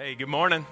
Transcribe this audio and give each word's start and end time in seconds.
Hey, 0.00 0.14
good 0.14 0.28
morning. 0.28 0.64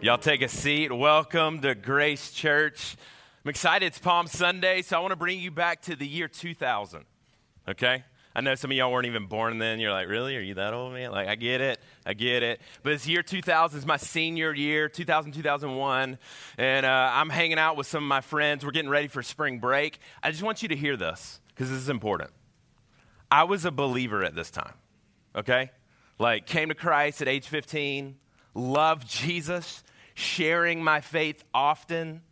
Y'all 0.00 0.18
take 0.18 0.42
a 0.42 0.48
seat. 0.48 0.90
Welcome 0.90 1.60
to 1.60 1.76
Grace 1.76 2.32
Church. 2.32 2.96
I'm 3.44 3.48
excited. 3.48 3.86
It's 3.86 4.00
Palm 4.00 4.26
Sunday, 4.26 4.82
so 4.82 4.96
I 4.96 5.00
want 5.00 5.12
to 5.12 5.16
bring 5.16 5.38
you 5.38 5.52
back 5.52 5.82
to 5.82 5.94
the 5.94 6.04
year 6.04 6.26
2000. 6.26 7.04
Okay? 7.68 8.02
I 8.34 8.40
know 8.40 8.56
some 8.56 8.72
of 8.72 8.76
y'all 8.76 8.90
weren't 8.90 9.06
even 9.06 9.26
born 9.26 9.58
then. 9.58 9.78
You're 9.78 9.92
like, 9.92 10.08
really? 10.08 10.36
Are 10.36 10.40
you 10.40 10.54
that 10.54 10.74
old, 10.74 10.94
man? 10.94 11.12
Like, 11.12 11.28
I 11.28 11.36
get 11.36 11.60
it. 11.60 11.78
I 12.04 12.14
get 12.14 12.42
it. 12.42 12.60
But 12.82 12.94
it's 12.94 13.06
year 13.06 13.22
2000. 13.22 13.78
It's 13.78 13.86
my 13.86 13.96
senior 13.96 14.52
year, 14.52 14.88
2000, 14.88 15.30
2001. 15.30 16.18
And 16.58 16.86
uh, 16.86 17.10
I'm 17.14 17.30
hanging 17.30 17.60
out 17.60 17.76
with 17.76 17.86
some 17.86 18.02
of 18.02 18.08
my 18.08 18.20
friends. 18.20 18.64
We're 18.64 18.72
getting 18.72 18.90
ready 18.90 19.06
for 19.06 19.22
spring 19.22 19.60
break. 19.60 20.00
I 20.24 20.32
just 20.32 20.42
want 20.42 20.60
you 20.60 20.70
to 20.70 20.76
hear 20.76 20.96
this 20.96 21.40
because 21.50 21.70
this 21.70 21.78
is 21.78 21.88
important. 21.88 22.30
I 23.30 23.44
was 23.44 23.64
a 23.64 23.70
believer 23.70 24.24
at 24.24 24.34
this 24.34 24.50
time. 24.50 24.74
Okay? 25.36 25.70
Like, 26.18 26.46
came 26.46 26.68
to 26.68 26.74
Christ 26.74 27.22
at 27.22 27.28
age 27.28 27.46
15, 27.46 28.16
loved 28.54 29.08
Jesus, 29.08 29.84
sharing 30.14 30.82
my 30.82 31.00
faith 31.00 31.44
often, 31.54 32.22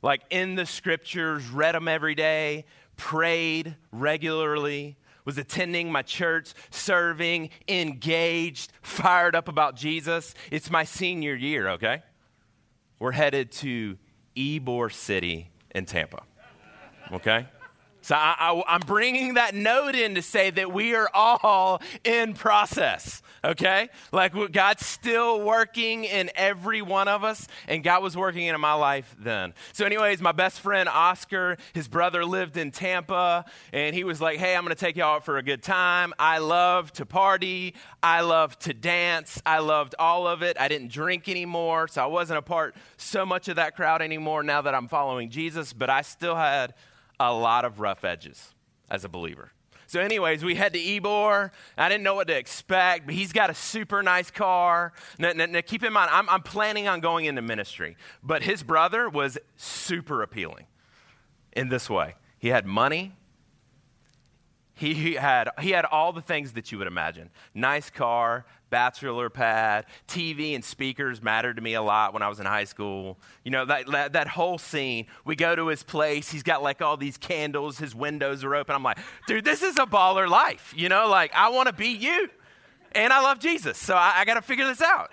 like 0.00 0.22
in 0.30 0.54
the 0.54 0.64
scriptures, 0.64 1.48
read 1.50 1.74
them 1.74 1.88
every 1.88 2.14
day, 2.14 2.64
prayed 2.96 3.76
regularly, 3.92 4.96
was 5.24 5.36
attending 5.36 5.92
my 5.92 6.00
church, 6.00 6.54
serving, 6.70 7.50
engaged, 7.68 8.72
fired 8.80 9.36
up 9.36 9.48
about 9.48 9.76
Jesus. 9.76 10.34
It's 10.50 10.70
my 10.70 10.84
senior 10.84 11.34
year, 11.34 11.68
okay? 11.70 12.02
We're 12.98 13.12
headed 13.12 13.52
to 13.52 13.98
Ybor 14.34 14.90
City 14.90 15.50
in 15.74 15.84
Tampa, 15.84 16.22
okay? 17.12 17.46
So 18.08 18.14
I, 18.16 18.62
am 18.66 18.80
bringing 18.86 19.34
that 19.34 19.54
note 19.54 19.94
in 19.94 20.14
to 20.14 20.22
say 20.22 20.48
that 20.48 20.72
we 20.72 20.94
are 20.94 21.10
all 21.12 21.82
in 22.04 22.32
process, 22.32 23.20
okay? 23.44 23.90
Like 24.12 24.32
God's 24.50 24.86
still 24.86 25.42
working 25.42 26.04
in 26.04 26.30
every 26.34 26.80
one 26.80 27.06
of 27.06 27.22
us, 27.22 27.46
and 27.66 27.84
God 27.84 28.02
was 28.02 28.16
working 28.16 28.46
in 28.46 28.58
my 28.62 28.72
life 28.72 29.14
then. 29.18 29.52
So, 29.74 29.84
anyways, 29.84 30.22
my 30.22 30.32
best 30.32 30.60
friend 30.60 30.88
Oscar, 30.88 31.58
his 31.74 31.86
brother 31.86 32.24
lived 32.24 32.56
in 32.56 32.70
Tampa, 32.70 33.44
and 33.74 33.94
he 33.94 34.04
was 34.04 34.22
like, 34.22 34.38
hey, 34.38 34.56
I'm 34.56 34.62
gonna 34.62 34.74
take 34.74 34.96
y'all 34.96 35.16
out 35.16 35.24
for 35.26 35.36
a 35.36 35.42
good 35.42 35.62
time. 35.62 36.14
I 36.18 36.38
love 36.38 36.90
to 36.94 37.04
party, 37.04 37.74
I 38.02 38.22
love 38.22 38.58
to 38.60 38.72
dance, 38.72 39.42
I 39.44 39.58
loved 39.58 39.94
all 39.98 40.26
of 40.26 40.42
it. 40.42 40.58
I 40.58 40.68
didn't 40.68 40.90
drink 40.90 41.28
anymore, 41.28 41.88
so 41.88 42.02
I 42.04 42.06
wasn't 42.06 42.38
a 42.38 42.42
part 42.42 42.74
so 42.96 43.26
much 43.26 43.48
of 43.48 43.56
that 43.56 43.76
crowd 43.76 44.00
anymore 44.00 44.42
now 44.42 44.62
that 44.62 44.74
I'm 44.74 44.88
following 44.88 45.28
Jesus, 45.28 45.74
but 45.74 45.90
I 45.90 46.00
still 46.00 46.36
had 46.36 46.72
a 47.20 47.32
lot 47.32 47.64
of 47.64 47.80
rough 47.80 48.04
edges 48.04 48.54
as 48.90 49.04
a 49.04 49.08
believer. 49.08 49.52
So, 49.86 50.00
anyways, 50.00 50.44
we 50.44 50.54
head 50.54 50.74
to 50.74 50.78
Ybor. 50.78 51.50
I 51.78 51.88
didn't 51.88 52.04
know 52.04 52.14
what 52.14 52.28
to 52.28 52.36
expect, 52.36 53.06
but 53.06 53.14
he's 53.14 53.32
got 53.32 53.48
a 53.48 53.54
super 53.54 54.02
nice 54.02 54.30
car. 54.30 54.92
Now, 55.18 55.32
now, 55.32 55.46
now 55.46 55.62
keep 55.62 55.82
in 55.82 55.94
mind, 55.94 56.10
I'm, 56.12 56.28
I'm 56.28 56.42
planning 56.42 56.88
on 56.88 57.00
going 57.00 57.24
into 57.24 57.40
ministry, 57.40 57.96
but 58.22 58.42
his 58.42 58.62
brother 58.62 59.08
was 59.08 59.38
super 59.56 60.22
appealing 60.22 60.66
in 61.52 61.70
this 61.70 61.88
way. 61.88 62.16
He 62.38 62.48
had 62.48 62.66
money, 62.66 63.14
he, 64.74 64.94
he, 64.94 65.14
had, 65.14 65.48
he 65.60 65.70
had 65.70 65.84
all 65.86 66.12
the 66.12 66.20
things 66.20 66.52
that 66.52 66.70
you 66.70 66.78
would 66.78 66.86
imagine 66.86 67.30
nice 67.52 67.90
car, 67.90 68.44
bachelor 68.70 69.30
pad, 69.30 69.86
TV 70.06 70.54
and 70.54 70.64
speakers 70.64 71.22
mattered 71.22 71.54
to 71.54 71.62
me 71.62 71.74
a 71.74 71.82
lot 71.82 72.12
when 72.12 72.22
I 72.22 72.28
was 72.28 72.40
in 72.40 72.46
high 72.46 72.64
school. 72.64 73.18
You 73.44 73.50
know, 73.50 73.64
that, 73.64 73.86
that, 73.90 74.12
that, 74.12 74.28
whole 74.28 74.58
scene. 74.58 75.06
We 75.24 75.36
go 75.36 75.56
to 75.56 75.68
his 75.68 75.82
place, 75.82 76.30
he's 76.30 76.42
got 76.42 76.62
like 76.62 76.82
all 76.82 76.96
these 76.96 77.16
candles, 77.16 77.78
his 77.78 77.94
windows 77.94 78.44
are 78.44 78.54
open. 78.54 78.74
I'm 78.74 78.82
like, 78.82 78.98
dude, 79.26 79.44
this 79.44 79.62
is 79.62 79.76
a 79.78 79.86
baller 79.86 80.28
life. 80.28 80.74
You 80.76 80.88
know, 80.88 81.08
like 81.08 81.32
I 81.34 81.48
want 81.48 81.68
to 81.68 81.72
be 81.72 81.88
you. 81.88 82.28
And 82.92 83.12
I 83.12 83.20
love 83.20 83.38
Jesus, 83.38 83.76
so 83.76 83.94
I, 83.94 84.14
I 84.16 84.24
got 84.24 84.34
to 84.34 84.42
figure 84.42 84.66
this 84.66 84.80
out. 84.80 85.10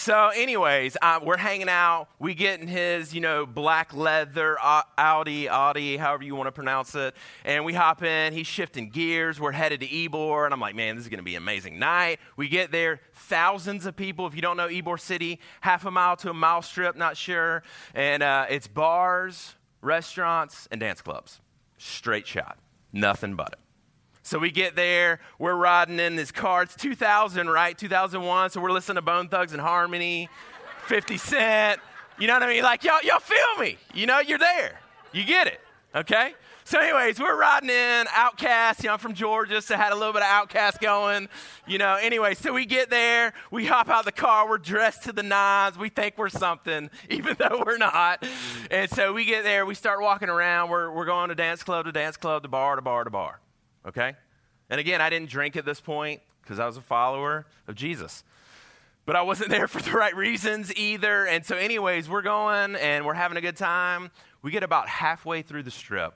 So, 0.00 0.30
anyways, 0.34 0.96
uh, 1.02 1.20
we're 1.22 1.36
hanging 1.36 1.68
out. 1.68 2.08
We 2.18 2.32
get 2.32 2.58
in 2.58 2.66
his, 2.66 3.12
you 3.12 3.20
know, 3.20 3.44
black 3.44 3.92
leather 3.92 4.56
uh, 4.58 4.80
Audi, 4.96 5.46
Audi, 5.46 5.98
however 5.98 6.24
you 6.24 6.34
want 6.34 6.46
to 6.46 6.52
pronounce 6.52 6.94
it, 6.94 7.14
and 7.44 7.66
we 7.66 7.74
hop 7.74 8.02
in. 8.02 8.32
He's 8.32 8.46
shifting 8.46 8.88
gears. 8.88 9.38
We're 9.38 9.52
headed 9.52 9.80
to 9.80 9.86
Ybor, 9.86 10.46
and 10.46 10.54
I'm 10.54 10.60
like, 10.60 10.74
man, 10.74 10.96
this 10.96 11.04
is 11.04 11.10
going 11.10 11.18
to 11.18 11.22
be 11.22 11.36
an 11.36 11.42
amazing 11.42 11.78
night. 11.78 12.18
We 12.36 12.48
get 12.48 12.72
there, 12.72 13.00
thousands 13.12 13.84
of 13.84 13.94
people. 13.94 14.26
If 14.26 14.34
you 14.34 14.40
don't 14.40 14.56
know 14.56 14.68
Ybor 14.68 14.98
City, 14.98 15.38
half 15.60 15.84
a 15.84 15.90
mile 15.90 16.16
to 16.16 16.30
a 16.30 16.34
mile 16.34 16.62
strip, 16.62 16.96
not 16.96 17.18
sure, 17.18 17.62
and 17.94 18.22
uh, 18.22 18.46
it's 18.48 18.68
bars, 18.68 19.54
restaurants, 19.82 20.66
and 20.70 20.80
dance 20.80 21.02
clubs. 21.02 21.42
Straight 21.76 22.26
shot, 22.26 22.56
nothing 22.90 23.34
but 23.34 23.52
it. 23.52 23.58
So 24.30 24.38
we 24.38 24.52
get 24.52 24.76
there, 24.76 25.18
we're 25.40 25.56
riding 25.56 25.98
in 25.98 26.14
this 26.14 26.30
car. 26.30 26.62
It's 26.62 26.76
2000, 26.76 27.50
right? 27.50 27.76
2001. 27.76 28.50
So 28.50 28.60
we're 28.60 28.70
listening 28.70 28.94
to 28.94 29.02
Bone 29.02 29.26
Thugs 29.26 29.52
and 29.52 29.60
Harmony, 29.60 30.28
50 30.86 31.16
Cent. 31.16 31.80
You 32.16 32.28
know 32.28 32.34
what 32.34 32.44
I 32.44 32.46
mean? 32.46 32.62
Like, 32.62 32.84
y'all, 32.84 33.02
y'all 33.02 33.18
feel 33.18 33.58
me. 33.58 33.76
You 33.92 34.06
know, 34.06 34.20
you're 34.20 34.38
there. 34.38 34.78
You 35.12 35.24
get 35.24 35.48
it. 35.48 35.60
Okay? 35.96 36.34
So, 36.62 36.78
anyways, 36.78 37.18
we're 37.18 37.36
riding 37.36 37.70
in 37.70 38.06
OutKast. 38.06 38.84
You 38.84 38.90
know, 38.90 38.92
I'm 38.92 38.98
from 39.00 39.14
Georgia, 39.14 39.60
so 39.60 39.74
I 39.74 39.78
had 39.78 39.90
a 39.90 39.96
little 39.96 40.12
bit 40.12 40.22
of 40.22 40.28
OutKast 40.28 40.80
going. 40.80 41.28
You 41.66 41.78
know, 41.78 41.96
anyway, 41.96 42.36
so 42.36 42.52
we 42.52 42.66
get 42.66 42.88
there, 42.88 43.32
we 43.50 43.66
hop 43.66 43.88
out 43.88 44.04
the 44.04 44.12
car, 44.12 44.48
we're 44.48 44.58
dressed 44.58 45.02
to 45.04 45.12
the 45.12 45.24
nines, 45.24 45.76
we 45.76 45.88
think 45.88 46.16
we're 46.16 46.28
something, 46.28 46.88
even 47.10 47.34
though 47.36 47.64
we're 47.66 47.78
not. 47.78 48.24
And 48.70 48.88
so 48.88 49.12
we 49.12 49.24
get 49.24 49.42
there, 49.42 49.66
we 49.66 49.74
start 49.74 50.00
walking 50.00 50.28
around, 50.28 50.70
we're, 50.70 50.88
we're 50.92 51.04
going 51.04 51.30
to 51.30 51.34
dance 51.34 51.64
club 51.64 51.86
to 51.86 51.90
dance 51.90 52.16
club 52.16 52.44
to 52.44 52.48
bar 52.48 52.76
to 52.76 52.82
bar 52.82 53.02
to 53.02 53.10
bar 53.10 53.40
okay? 53.86 54.14
And 54.68 54.80
again, 54.80 55.00
I 55.00 55.10
didn't 55.10 55.30
drink 55.30 55.56
at 55.56 55.64
this 55.64 55.80
point 55.80 56.20
because 56.42 56.58
I 56.58 56.66
was 56.66 56.76
a 56.76 56.82
follower 56.82 57.46
of 57.66 57.74
Jesus. 57.74 58.24
But 59.06 59.16
I 59.16 59.22
wasn't 59.22 59.50
there 59.50 59.68
for 59.68 59.82
the 59.82 59.92
right 59.92 60.14
reasons 60.14 60.74
either. 60.76 61.26
And 61.26 61.44
so, 61.44 61.56
anyways, 61.56 62.08
we're 62.08 62.22
going 62.22 62.76
and 62.76 63.04
we're 63.04 63.14
having 63.14 63.36
a 63.36 63.40
good 63.40 63.56
time. 63.56 64.10
We 64.42 64.50
get 64.50 64.62
about 64.62 64.88
halfway 64.88 65.42
through 65.42 65.64
the 65.64 65.70
strip, 65.70 66.14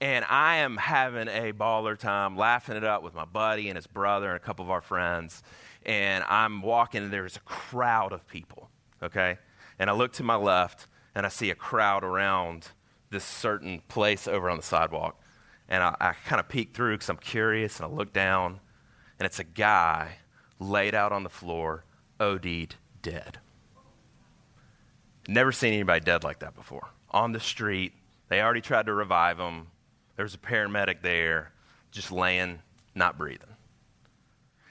and 0.00 0.24
I 0.30 0.56
am 0.56 0.76
having 0.76 1.28
a 1.28 1.52
baller 1.52 1.98
time, 1.98 2.36
laughing 2.36 2.76
it 2.76 2.84
up 2.84 3.02
with 3.02 3.14
my 3.14 3.24
buddy 3.24 3.68
and 3.68 3.76
his 3.76 3.86
brother 3.86 4.28
and 4.28 4.36
a 4.36 4.40
couple 4.40 4.64
of 4.64 4.70
our 4.70 4.80
friends. 4.80 5.42
And 5.84 6.24
I'm 6.28 6.62
walking, 6.62 7.02
and 7.02 7.12
there's 7.12 7.36
a 7.36 7.40
crowd 7.40 8.12
of 8.12 8.26
people, 8.26 8.70
okay? 9.02 9.38
And 9.78 9.90
I 9.90 9.92
look 9.92 10.12
to 10.14 10.22
my 10.22 10.36
left, 10.36 10.86
and 11.14 11.26
I 11.26 11.28
see 11.28 11.50
a 11.50 11.54
crowd 11.54 12.02
around 12.04 12.68
this 13.10 13.24
certain 13.24 13.82
place 13.88 14.28
over 14.28 14.48
on 14.48 14.56
the 14.56 14.62
sidewalk. 14.62 15.17
And 15.68 15.82
I, 15.82 15.94
I 16.00 16.12
kind 16.26 16.40
of 16.40 16.48
peek 16.48 16.74
through 16.74 16.94
because 16.94 17.08
I'm 17.08 17.18
curious, 17.18 17.80
and 17.80 17.86
I 17.86 17.94
look 17.94 18.12
down, 18.12 18.60
and 19.18 19.26
it's 19.26 19.38
a 19.38 19.44
guy 19.44 20.16
laid 20.58 20.94
out 20.94 21.12
on 21.12 21.22
the 21.22 21.28
floor, 21.28 21.84
OD'd 22.18 22.76
dead. 23.02 23.38
Never 25.28 25.52
seen 25.52 25.74
anybody 25.74 26.00
dead 26.00 26.24
like 26.24 26.38
that 26.38 26.54
before. 26.54 26.88
On 27.10 27.32
the 27.32 27.40
street, 27.40 27.92
they 28.28 28.40
already 28.40 28.60
tried 28.60 28.86
to 28.86 28.94
revive 28.94 29.38
him. 29.38 29.68
There's 30.16 30.34
a 30.34 30.38
paramedic 30.38 31.02
there, 31.02 31.52
just 31.90 32.10
laying, 32.10 32.60
not 32.94 33.18
breathing. 33.18 33.56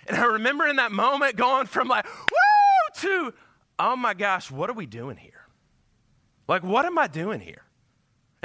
And 0.07 0.17
I 0.17 0.25
remember 0.25 0.67
in 0.67 0.77
that 0.77 0.91
moment 0.91 1.35
going 1.35 1.67
from 1.67 1.87
like, 1.87 2.05
woo, 2.05 3.01
to, 3.01 3.33
oh 3.77 3.95
my 3.95 4.13
gosh, 4.13 4.49
what 4.49 4.69
are 4.69 4.73
we 4.73 4.85
doing 4.85 5.17
here? 5.17 5.45
Like, 6.47 6.63
what 6.63 6.85
am 6.85 6.97
I 6.97 7.07
doing 7.07 7.39
here? 7.39 7.61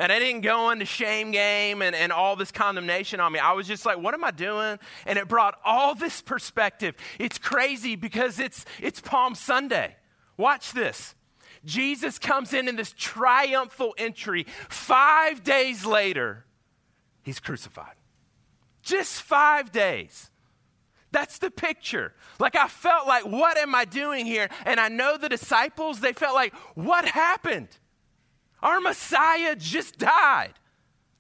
And 0.02 0.10
I 0.10 0.18
didn't 0.18 0.40
go 0.40 0.70
into 0.70 0.84
shame 0.84 1.30
game 1.30 1.80
and, 1.80 1.94
and 1.94 2.10
all 2.10 2.34
this 2.34 2.50
condemnation 2.50 3.20
on 3.20 3.30
me. 3.30 3.38
I 3.38 3.52
was 3.52 3.68
just 3.68 3.86
like, 3.86 3.98
what 3.98 4.14
am 4.14 4.24
I 4.24 4.32
doing? 4.32 4.80
And 5.06 5.16
it 5.16 5.28
brought 5.28 5.54
all 5.64 5.94
this 5.94 6.20
perspective. 6.20 6.96
It's 7.20 7.38
crazy 7.38 7.94
because 7.94 8.40
it's, 8.40 8.64
it's 8.80 9.00
Palm 9.00 9.36
Sunday. 9.36 9.94
Watch 10.36 10.72
this. 10.72 11.14
Jesus 11.64 12.18
comes 12.18 12.52
in 12.52 12.66
in 12.66 12.74
this 12.74 12.92
triumphal 12.98 13.94
entry. 13.96 14.44
Five 14.68 15.44
days 15.44 15.86
later, 15.86 16.46
he's 17.22 17.38
crucified. 17.38 17.94
Just 18.82 19.22
five 19.22 19.70
days. 19.70 20.32
That's 21.12 21.38
the 21.38 21.52
picture. 21.52 22.12
Like, 22.40 22.56
I 22.56 22.66
felt 22.66 23.06
like, 23.06 23.24
what 23.24 23.56
am 23.56 23.72
I 23.72 23.84
doing 23.84 24.26
here? 24.26 24.48
And 24.66 24.80
I 24.80 24.88
know 24.88 25.16
the 25.16 25.28
disciples, 25.28 26.00
they 26.00 26.12
felt 26.12 26.34
like, 26.34 26.52
what 26.74 27.04
happened? 27.04 27.68
Our 28.62 28.80
Messiah 28.80 29.56
just 29.56 29.98
died, 29.98 30.54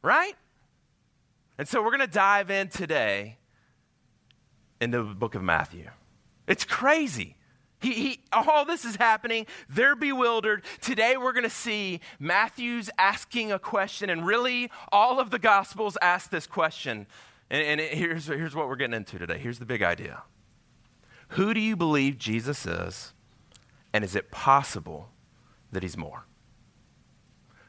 right? 0.02 0.34
And 1.58 1.66
so 1.66 1.82
we're 1.82 1.90
going 1.90 2.00
to 2.00 2.06
dive 2.06 2.50
in 2.50 2.68
today 2.68 3.38
into 4.80 5.02
the 5.02 5.14
book 5.14 5.34
of 5.34 5.42
Matthew. 5.42 5.90
It's 6.46 6.64
crazy. 6.64 7.36
He, 7.80 7.92
he, 7.92 8.20
all 8.32 8.64
this 8.64 8.84
is 8.84 8.96
happening. 8.96 9.46
They're 9.68 9.96
bewildered. 9.96 10.64
Today, 10.80 11.16
we're 11.16 11.32
going 11.32 11.42
to 11.44 11.50
see 11.50 12.00
Matthew's 12.20 12.90
asking 12.96 13.50
a 13.50 13.58
question, 13.58 14.08
and 14.08 14.24
really, 14.24 14.70
all 14.92 15.18
of 15.18 15.30
the 15.30 15.38
Gospels 15.38 15.98
ask 16.00 16.30
this 16.30 16.46
question. 16.46 17.06
And, 17.50 17.62
and 17.62 17.80
it, 17.80 17.94
here's, 17.94 18.26
here's 18.26 18.54
what 18.54 18.68
we're 18.68 18.76
getting 18.76 18.94
into 18.94 19.18
today. 19.18 19.38
Here's 19.38 19.58
the 19.58 19.66
big 19.66 19.82
idea 19.82 20.22
Who 21.30 21.52
do 21.54 21.60
you 21.60 21.76
believe 21.76 22.18
Jesus 22.18 22.66
is? 22.66 23.12
And 23.92 24.04
is 24.04 24.16
it 24.16 24.30
possible 24.30 25.10
that 25.70 25.82
he's 25.82 25.96
more? 25.96 26.24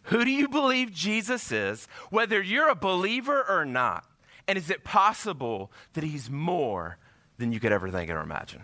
Who 0.04 0.26
do 0.26 0.32
you 0.32 0.48
believe 0.48 0.92
Jesus 0.92 1.52
is, 1.52 1.88
whether 2.10 2.42
you're 2.42 2.70
a 2.70 2.76
believer 2.76 3.44
or 3.48 3.66
not? 3.66 4.06
And 4.48 4.58
is 4.58 4.70
it 4.70 4.84
possible 4.84 5.72
that 5.94 6.04
he's 6.04 6.30
more 6.30 6.98
than 7.38 7.52
you 7.54 7.60
could 7.60 7.72
ever 7.72 7.90
think 7.90 8.10
or 8.10 8.20
imagine? 8.20 8.64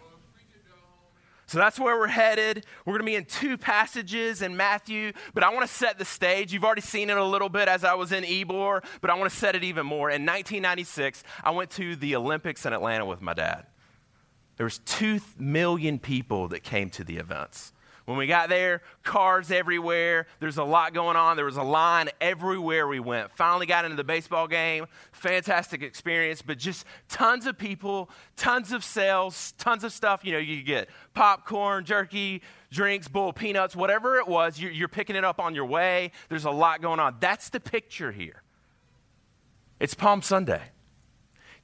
So 1.50 1.58
that's 1.58 1.80
where 1.80 1.98
we're 1.98 2.08
headed. 2.08 2.64
We're 2.86 2.94
going 2.94 3.06
to 3.06 3.06
be 3.08 3.16
in 3.16 3.26
two 3.26 3.58
passages 3.58 4.44
in 4.44 4.56
Matthew, 4.56 5.14
but 5.34 5.44
I 5.44 5.50
want 5.52 5.68
to 5.68 5.74
set 5.74 5.98
the 5.98 6.06
stage. 6.06 6.54
You've 6.54 6.64
already 6.64 6.82
seen 6.82 7.10
it 7.10 7.18
a 7.18 7.26
little 7.26 7.50
bit 7.50 7.68
as 7.68 7.84
I 7.84 7.96
was 7.96 8.12
in 8.12 8.24
Ybor, 8.24 8.84
but 9.02 9.10
I 9.10 9.16
want 9.16 9.32
to 9.32 9.36
set 9.36 9.56
it 9.56 9.64
even 9.64 9.88
more. 9.88 10.12
In 10.12 10.28
1996, 10.28 11.24
I 11.44 11.50
went 11.50 11.72
to 11.72 11.96
the 11.96 12.16
Olympics 12.16 12.68
in 12.68 12.74
Atlanta 12.74 13.04
with 13.04 13.20
my 13.20 13.34
dad. 13.34 13.66
There 14.58 14.66
was 14.66 14.78
2 14.86 15.22
million 15.40 15.98
people 15.98 16.50
that 16.50 16.62
came 16.62 16.92
to 16.92 17.04
the 17.04 17.18
events. 17.18 17.74
When 18.10 18.18
we 18.18 18.26
got 18.26 18.50
there, 18.50 18.82
cars 19.04 19.52
everywhere. 19.52 20.26
There's 20.40 20.58
a 20.58 20.64
lot 20.64 20.96
going 20.96 21.16
on. 21.16 21.36
There 21.36 21.46
was 21.46 21.58
a 21.58 21.64
line 21.64 22.10
everywhere 22.20 22.88
we 22.88 23.00
went. 23.00 23.30
Finally 23.30 23.68
got 23.68 23.86
into 23.86 23.98
the 23.98 24.04
baseball 24.04 24.48
game. 24.48 24.88
Fantastic 25.12 25.84
experience, 25.84 26.42
but 26.42 26.58
just 26.58 26.88
tons 27.08 27.46
of 27.46 27.56
people, 27.56 28.10
tons 28.36 28.72
of 28.72 28.84
sales, 28.84 29.54
tons 29.60 29.84
of 29.84 29.94
stuff. 29.94 30.26
You 30.26 30.32
know, 30.32 30.40
you 30.40 30.64
get 30.64 30.90
popcorn, 31.14 31.86
jerky, 31.86 32.42
drinks, 32.72 33.08
bowl 33.08 33.32
peanuts, 33.32 33.76
whatever 33.76 34.16
it 34.16 34.28
was. 34.28 34.60
You're, 34.60 34.72
you're 34.72 34.88
picking 34.88 35.16
it 35.16 35.24
up 35.24 35.40
on 35.40 35.54
your 35.54 35.68
way. 35.68 36.12
There's 36.30 36.46
a 36.46 36.50
lot 36.50 36.82
going 36.82 37.00
on. 37.00 37.18
That's 37.20 37.50
the 37.50 37.60
picture 37.60 38.12
here. 38.12 38.42
It's 39.80 39.94
Palm 39.94 40.24
Sunday. 40.24 40.64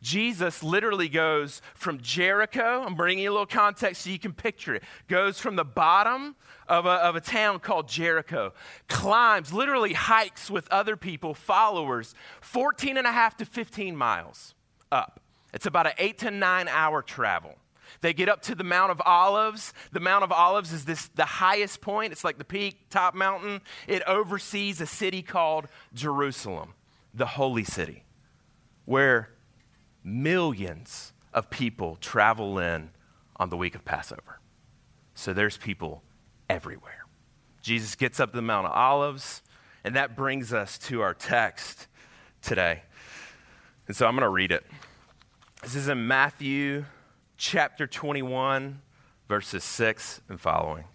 Jesus 0.05 0.61
literally 0.61 1.09
goes 1.09 1.63
from 1.73 1.99
Jericho, 1.99 2.83
I'm 2.85 2.93
bringing 2.93 3.23
you 3.23 3.31
a 3.31 3.33
little 3.33 3.47
context 3.47 4.03
so 4.03 4.11
you 4.11 4.19
can 4.19 4.33
picture 4.33 4.75
it, 4.75 4.83
goes 5.07 5.39
from 5.39 5.55
the 5.55 5.65
bottom 5.65 6.35
of 6.67 6.85
a, 6.85 6.91
of 6.91 7.15
a 7.15 7.21
town 7.21 7.57
called 7.57 7.89
Jericho, 7.89 8.53
climbs, 8.87 9.51
literally 9.51 9.93
hikes 9.93 10.51
with 10.51 10.71
other 10.71 10.95
people, 10.95 11.33
followers, 11.33 12.13
14 12.41 12.97
and 12.97 13.07
a 13.07 13.11
half 13.11 13.35
to 13.37 13.45
15 13.45 13.95
miles 13.95 14.53
up. 14.91 15.21
It's 15.55 15.65
about 15.65 15.87
an 15.87 15.93
eight 15.97 16.19
to 16.19 16.29
nine 16.29 16.67
hour 16.67 17.01
travel. 17.01 17.55
They 18.01 18.13
get 18.13 18.29
up 18.29 18.43
to 18.43 18.53
the 18.53 18.63
Mount 18.63 18.91
of 18.91 19.01
Olives. 19.03 19.73
The 19.91 19.99
Mount 19.99 20.23
of 20.23 20.31
Olives 20.31 20.71
is 20.71 20.85
this 20.85 21.07
the 21.15 21.25
highest 21.25 21.81
point. 21.81 22.11
It's 22.11 22.23
like 22.23 22.37
the 22.37 22.45
peak, 22.45 22.91
top 22.91 23.15
mountain. 23.15 23.61
It 23.87 24.03
oversees 24.03 24.81
a 24.81 24.85
city 24.85 25.23
called 25.23 25.67
Jerusalem, 25.95 26.75
the 27.11 27.25
holy 27.25 27.63
city, 27.63 28.03
where 28.85 29.29
millions 30.05 31.11
of 31.33 31.49
people 31.49 31.97
travel 31.97 32.59
in 32.59 32.91
on 33.35 33.49
the 33.49 33.57
week 33.57 33.75
of 33.75 33.83
Passover. 33.83 34.39
So 35.15 35.33
there's 35.33 35.57
people 35.57 36.03
everywhere. 36.49 37.05
Jesus 37.61 37.95
gets 37.95 38.19
up 38.19 38.31
the 38.31 38.41
Mount 38.41 38.67
of 38.67 38.73
Olives, 38.73 39.41
and 39.83 39.95
that 39.95 40.15
brings 40.15 40.53
us 40.53 40.77
to 40.77 41.01
our 41.01 41.13
text 41.13 41.87
today. 42.41 42.83
And 43.87 43.95
so 43.95 44.05
I'm 44.05 44.13
going 44.13 44.21
to 44.21 44.29
read 44.29 44.51
it. 44.51 44.63
This 45.63 45.75
is 45.75 45.87
in 45.87 46.07
Matthew 46.07 46.85
chapter 47.37 47.87
21, 47.87 48.81
verses 49.27 49.63
6 49.63 50.21
and 50.29 50.39
following. 50.39 50.85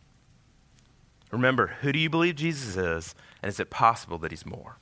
Remember, 1.30 1.68
who 1.80 1.92
do 1.92 1.98
you 1.98 2.10
believe 2.10 2.36
Jesus 2.36 2.76
is, 2.76 3.14
and 3.42 3.48
is 3.48 3.60
it 3.60 3.70
possible 3.70 4.18
that 4.18 4.30
he's 4.30 4.46
more? 4.46 4.79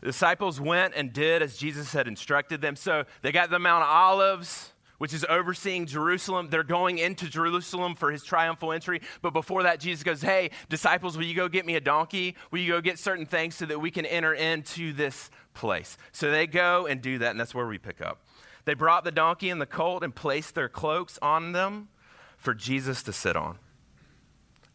The 0.00 0.06
disciples 0.06 0.60
went 0.60 0.94
and 0.94 1.12
did 1.12 1.42
as 1.42 1.56
Jesus 1.56 1.92
had 1.92 2.08
instructed 2.08 2.60
them. 2.60 2.76
So 2.76 3.04
they 3.22 3.32
got 3.32 3.50
the 3.50 3.58
Mount 3.58 3.82
of 3.82 3.88
Olives, 3.88 4.72
which 4.98 5.12
is 5.12 5.24
overseeing 5.28 5.86
Jerusalem. 5.86 6.48
They're 6.50 6.62
going 6.62 6.98
into 6.98 7.28
Jerusalem 7.28 7.94
for 7.94 8.10
his 8.10 8.22
triumphal 8.22 8.72
entry. 8.72 9.00
But 9.22 9.32
before 9.32 9.62
that, 9.64 9.80
Jesus 9.80 10.02
goes, 10.02 10.22
Hey, 10.22 10.50
disciples, 10.68 11.16
will 11.16 11.24
you 11.24 11.34
go 11.34 11.48
get 11.48 11.66
me 11.66 11.76
a 11.76 11.80
donkey? 11.80 12.36
Will 12.50 12.60
you 12.60 12.72
go 12.72 12.80
get 12.80 12.98
certain 12.98 13.26
things 13.26 13.54
so 13.54 13.66
that 13.66 13.80
we 13.80 13.90
can 13.90 14.06
enter 14.06 14.34
into 14.34 14.92
this 14.92 15.30
place? 15.54 15.96
So 16.12 16.30
they 16.30 16.46
go 16.46 16.86
and 16.86 17.00
do 17.00 17.18
that, 17.18 17.30
and 17.30 17.40
that's 17.40 17.54
where 17.54 17.66
we 17.66 17.78
pick 17.78 18.00
up. 18.00 18.22
They 18.64 18.74
brought 18.74 19.04
the 19.04 19.12
donkey 19.12 19.50
and 19.50 19.60
the 19.60 19.66
colt 19.66 20.02
and 20.02 20.14
placed 20.14 20.54
their 20.54 20.68
cloaks 20.68 21.18
on 21.22 21.52
them 21.52 21.88
for 22.36 22.52
Jesus 22.52 23.02
to 23.04 23.12
sit 23.12 23.36
on. 23.36 23.58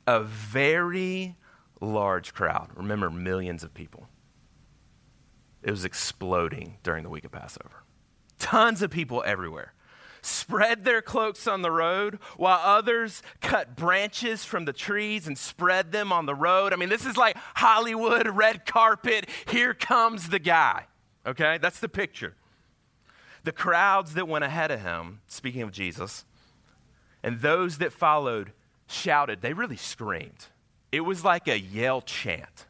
A 0.07 0.21
very 0.21 1.35
large 1.79 2.33
crowd. 2.33 2.69
Remember, 2.75 3.09
millions 3.09 3.63
of 3.63 3.73
people 3.73 4.07
it 5.63 5.72
was 5.72 5.86
exploding 5.86 6.78
during 6.84 7.04
the 7.04 7.10
week 7.10 7.25
of 7.25 7.31
Passover. 7.31 7.84
Tons 8.40 8.81
of 8.81 8.90
people 8.92 9.24
everywhere 9.25 9.74
spread 10.22 10.84
their 10.84 11.02
cloaks 11.02 11.48
on 11.48 11.62
the 11.62 11.72
road 11.72 12.19
while 12.38 12.60
others 12.63 13.24
cut 13.42 13.75
branches 13.75 14.46
from 14.46 14.66
the 14.66 14.74
trees 14.74 15.28
and 15.28 15.38
spread 15.38 15.92
them 15.92 16.12
on 16.12 16.25
the 16.25 16.36
road. 16.36 16.74
I 16.74 16.75
mean, 16.75 16.90
this 16.90 17.06
is 17.06 17.18
like 17.18 17.38
Hollywood 17.56 18.28
red 18.28 18.66
carpet. 18.66 19.28
Here 19.48 19.74
comes 19.74 20.30
the 20.30 20.40
guy. 20.40 20.86
Okay? 21.25 21.58
That's 21.62 21.80
the 21.80 21.90
picture. 21.90 22.36
The 23.44 23.52
crowds 23.52 24.14
that 24.14 24.28
went 24.28 24.44
ahead 24.44 24.72
of 24.72 24.81
him, 24.81 25.22
speaking 25.28 25.64
of 25.64 25.72
Jesus, 25.72 26.25
and 27.24 27.42
those 27.42 27.80
that 27.80 27.94
followed 27.94 28.52
shouted. 28.88 29.42
They 29.42 29.54
really 29.54 29.78
screamed. 29.78 30.48
It 30.92 31.02
was 31.02 31.24
like 31.24 31.48
a 31.48 31.60
yell 31.60 32.02
chant. 32.02 32.66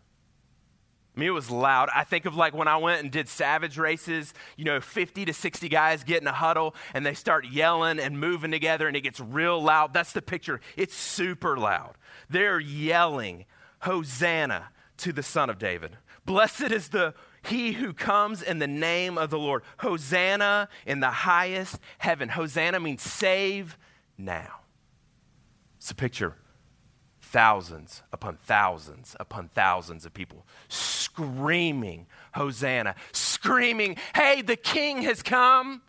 I 1.15 1.19
mean, 1.19 1.27
it 1.27 1.33
was 1.33 1.51
loud. 1.51 1.89
I 1.93 2.05
think 2.05 2.25
of 2.25 2.35
like 2.35 2.53
when 2.53 2.69
I 2.69 2.77
went 2.77 3.01
and 3.01 3.11
did 3.11 3.27
savage 3.27 3.77
races, 3.77 4.33
you 4.55 4.63
know, 4.63 4.79
50 4.79 5.25
to 5.25 5.33
60 5.33 5.67
guys 5.67 6.05
get 6.05 6.21
in 6.21 6.27
a 6.27 6.31
huddle 6.31 6.73
and 6.93 7.05
they 7.05 7.13
start 7.13 7.45
yelling 7.45 7.99
and 7.99 8.17
moving 8.17 8.51
together 8.51 8.87
and 8.87 8.95
it 8.95 9.01
gets 9.01 9.19
real 9.19 9.61
loud. 9.61 9.93
That's 9.93 10.13
the 10.13 10.21
picture. 10.21 10.61
It's 10.77 10.95
super 10.95 11.57
loud. 11.57 11.95
They're 12.29 12.61
yelling, 12.61 13.45
Hosanna 13.79 14.69
to 14.97 15.11
the 15.11 15.23
Son 15.23 15.49
of 15.49 15.59
David. 15.59 15.97
Blessed 16.25 16.71
is 16.71 16.89
the 16.89 17.13
he 17.43 17.73
who 17.73 17.93
comes 17.93 18.41
in 18.41 18.59
the 18.59 18.67
name 18.67 19.17
of 19.17 19.31
the 19.31 19.39
Lord. 19.39 19.63
Hosanna 19.79 20.69
in 20.85 21.01
the 21.01 21.09
highest 21.09 21.79
heaven. 21.97 22.29
Hosanna 22.29 22.79
means 22.79 23.01
save 23.01 23.77
now. 24.17 24.61
It's 25.77 25.91
a 25.91 25.95
picture 25.95 26.35
thousands 27.31 28.03
upon 28.11 28.35
thousands 28.35 29.15
upon 29.19 29.47
thousands 29.47 30.05
of 30.05 30.13
people 30.13 30.45
screaming, 30.67 32.05
Hosanna, 32.33 32.95
screaming, 33.13 33.95
hey, 34.13 34.41
the 34.41 34.57
king 34.57 35.01
has 35.03 35.23
come. 35.23 35.81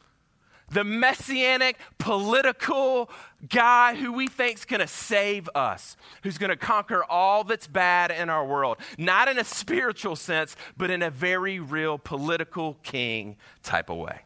The 0.71 0.85
messianic 0.85 1.77
political 1.99 3.11
guy 3.51 3.95
who 3.95 4.13
we 4.13 4.27
think 4.27 4.57
is 4.57 4.65
going 4.65 4.81
to 4.81 4.87
save 4.87 5.51
us, 5.55 5.99
who's 6.23 6.39
going 6.39 6.49
to 6.49 6.57
conquer 6.57 7.05
all 7.05 7.45
that's 7.45 7.67
bad 7.67 8.11
in 8.11 8.31
our 8.31 8.47
world. 8.47 8.79
Not 8.97 9.29
in 9.29 9.39
a 9.39 9.45
spiritual 9.45 10.17
sense, 10.17 10.57
but 10.79 10.91
in 10.91 11.03
a 11.03 11.11
very 11.11 11.61
real 11.61 11.99
political 11.99 12.79
king 12.83 13.37
type 13.63 13.91
of 13.91 13.99
way. 13.99 14.23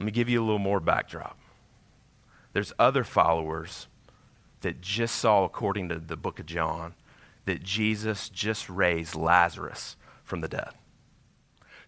Let 0.00 0.06
me 0.06 0.10
give 0.10 0.28
you 0.28 0.42
a 0.42 0.44
little 0.44 0.58
more 0.58 0.80
backdrop. 0.80 1.38
There's 2.54 2.72
other 2.80 3.04
followers 3.04 3.86
that 4.66 4.80
just 4.80 5.14
saw, 5.14 5.44
according 5.44 5.88
to 5.88 5.96
the 5.96 6.16
book 6.16 6.40
of 6.40 6.46
John, 6.46 6.94
that 7.44 7.62
Jesus 7.62 8.28
just 8.28 8.68
raised 8.68 9.14
Lazarus 9.14 9.94
from 10.24 10.40
the 10.40 10.48
dead. 10.48 10.70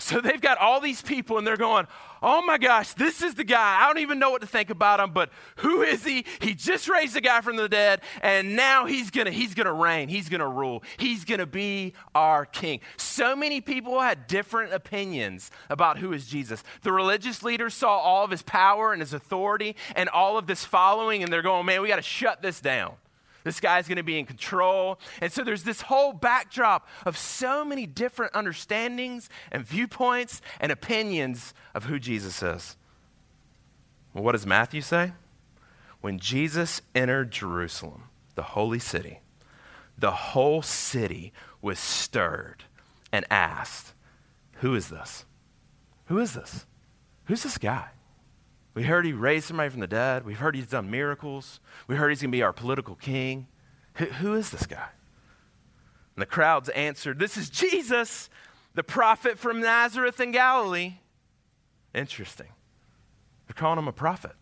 So 0.00 0.20
they've 0.20 0.40
got 0.40 0.58
all 0.58 0.80
these 0.80 1.02
people 1.02 1.38
and 1.38 1.46
they're 1.46 1.56
going, 1.56 1.86
oh 2.22 2.40
my 2.42 2.56
gosh, 2.56 2.92
this 2.94 3.20
is 3.20 3.34
the 3.34 3.44
guy. 3.44 3.78
I 3.80 3.86
don't 3.88 3.98
even 3.98 4.18
know 4.20 4.30
what 4.30 4.40
to 4.42 4.46
think 4.46 4.70
about 4.70 5.00
him, 5.00 5.10
but 5.10 5.30
who 5.56 5.82
is 5.82 6.04
he? 6.04 6.24
He 6.40 6.54
just 6.54 6.88
raised 6.88 7.16
a 7.16 7.20
guy 7.20 7.40
from 7.40 7.56
the 7.56 7.68
dead 7.68 8.00
and 8.22 8.54
now 8.54 8.86
he's 8.86 9.10
to 9.26 9.30
he's 9.30 9.54
to 9.66 9.72
reign. 9.72 10.08
He's 10.08 10.28
to 10.40 10.48
rule. 10.48 10.84
He's 10.98 11.24
to 11.40 11.46
be 11.46 11.94
our 12.14 12.46
king. 12.46 12.80
So 12.96 13.34
many 13.34 13.60
people 13.60 14.00
had 14.00 14.28
different 14.28 14.72
opinions 14.72 15.50
about 15.68 15.98
who 15.98 16.12
is 16.12 16.26
Jesus. 16.26 16.62
The 16.82 16.92
religious 16.92 17.42
leaders 17.42 17.74
saw 17.74 17.98
all 17.98 18.24
of 18.24 18.30
his 18.30 18.42
power 18.42 18.92
and 18.92 19.02
his 19.02 19.12
authority 19.12 19.74
and 19.96 20.08
all 20.08 20.38
of 20.38 20.46
this 20.46 20.64
following 20.64 21.24
and 21.24 21.32
they're 21.32 21.42
going, 21.42 21.66
"Man, 21.66 21.82
we 21.82 21.88
got 21.88 21.96
to 21.96 22.02
shut 22.02 22.40
this 22.40 22.60
down." 22.60 22.94
This 23.48 23.60
guy's 23.60 23.88
going 23.88 23.96
to 23.96 24.02
be 24.02 24.18
in 24.18 24.26
control. 24.26 24.98
And 25.22 25.32
so 25.32 25.42
there's 25.42 25.62
this 25.62 25.80
whole 25.80 26.12
backdrop 26.12 26.86
of 27.06 27.16
so 27.16 27.64
many 27.64 27.86
different 27.86 28.36
understandings 28.36 29.30
and 29.50 29.64
viewpoints 29.64 30.42
and 30.60 30.70
opinions 30.70 31.54
of 31.74 31.84
who 31.84 31.98
Jesus 31.98 32.42
is. 32.42 32.76
Well, 34.12 34.22
what 34.22 34.32
does 34.32 34.44
Matthew 34.44 34.82
say? 34.82 35.12
When 36.02 36.18
Jesus 36.18 36.82
entered 36.94 37.30
Jerusalem, 37.30 38.10
the 38.34 38.42
holy 38.42 38.78
city, 38.78 39.20
the 39.96 40.10
whole 40.10 40.60
city 40.60 41.32
was 41.62 41.78
stirred 41.78 42.64
and 43.10 43.24
asked, 43.30 43.94
Who 44.56 44.74
is 44.74 44.90
this? 44.90 45.24
Who 46.08 46.18
is 46.18 46.34
this? 46.34 46.66
Who's 47.24 47.44
this 47.44 47.56
guy? 47.56 47.88
We 48.78 48.84
heard 48.84 49.04
he 49.04 49.12
raised 49.12 49.46
somebody 49.46 49.70
from 49.70 49.80
the 49.80 49.88
dead. 49.88 50.24
We've 50.24 50.38
heard 50.38 50.54
he's 50.54 50.68
done 50.68 50.88
miracles. 50.88 51.58
We 51.88 51.96
heard 51.96 52.10
he's 52.10 52.22
going 52.22 52.30
to 52.30 52.36
be 52.36 52.44
our 52.44 52.52
political 52.52 52.94
king. 52.94 53.48
Who, 53.94 54.04
who 54.04 54.34
is 54.34 54.50
this 54.50 54.66
guy? 54.66 54.86
And 56.14 56.22
the 56.22 56.26
crowds 56.26 56.68
answered, 56.68 57.18
This 57.18 57.36
is 57.36 57.50
Jesus, 57.50 58.30
the 58.76 58.84
prophet 58.84 59.36
from 59.36 59.60
Nazareth 59.60 60.20
in 60.20 60.30
Galilee. 60.30 60.98
Interesting. 61.92 62.46
They're 63.48 63.54
calling 63.54 63.80
him 63.80 63.88
a 63.88 63.92
prophet. 63.92 64.36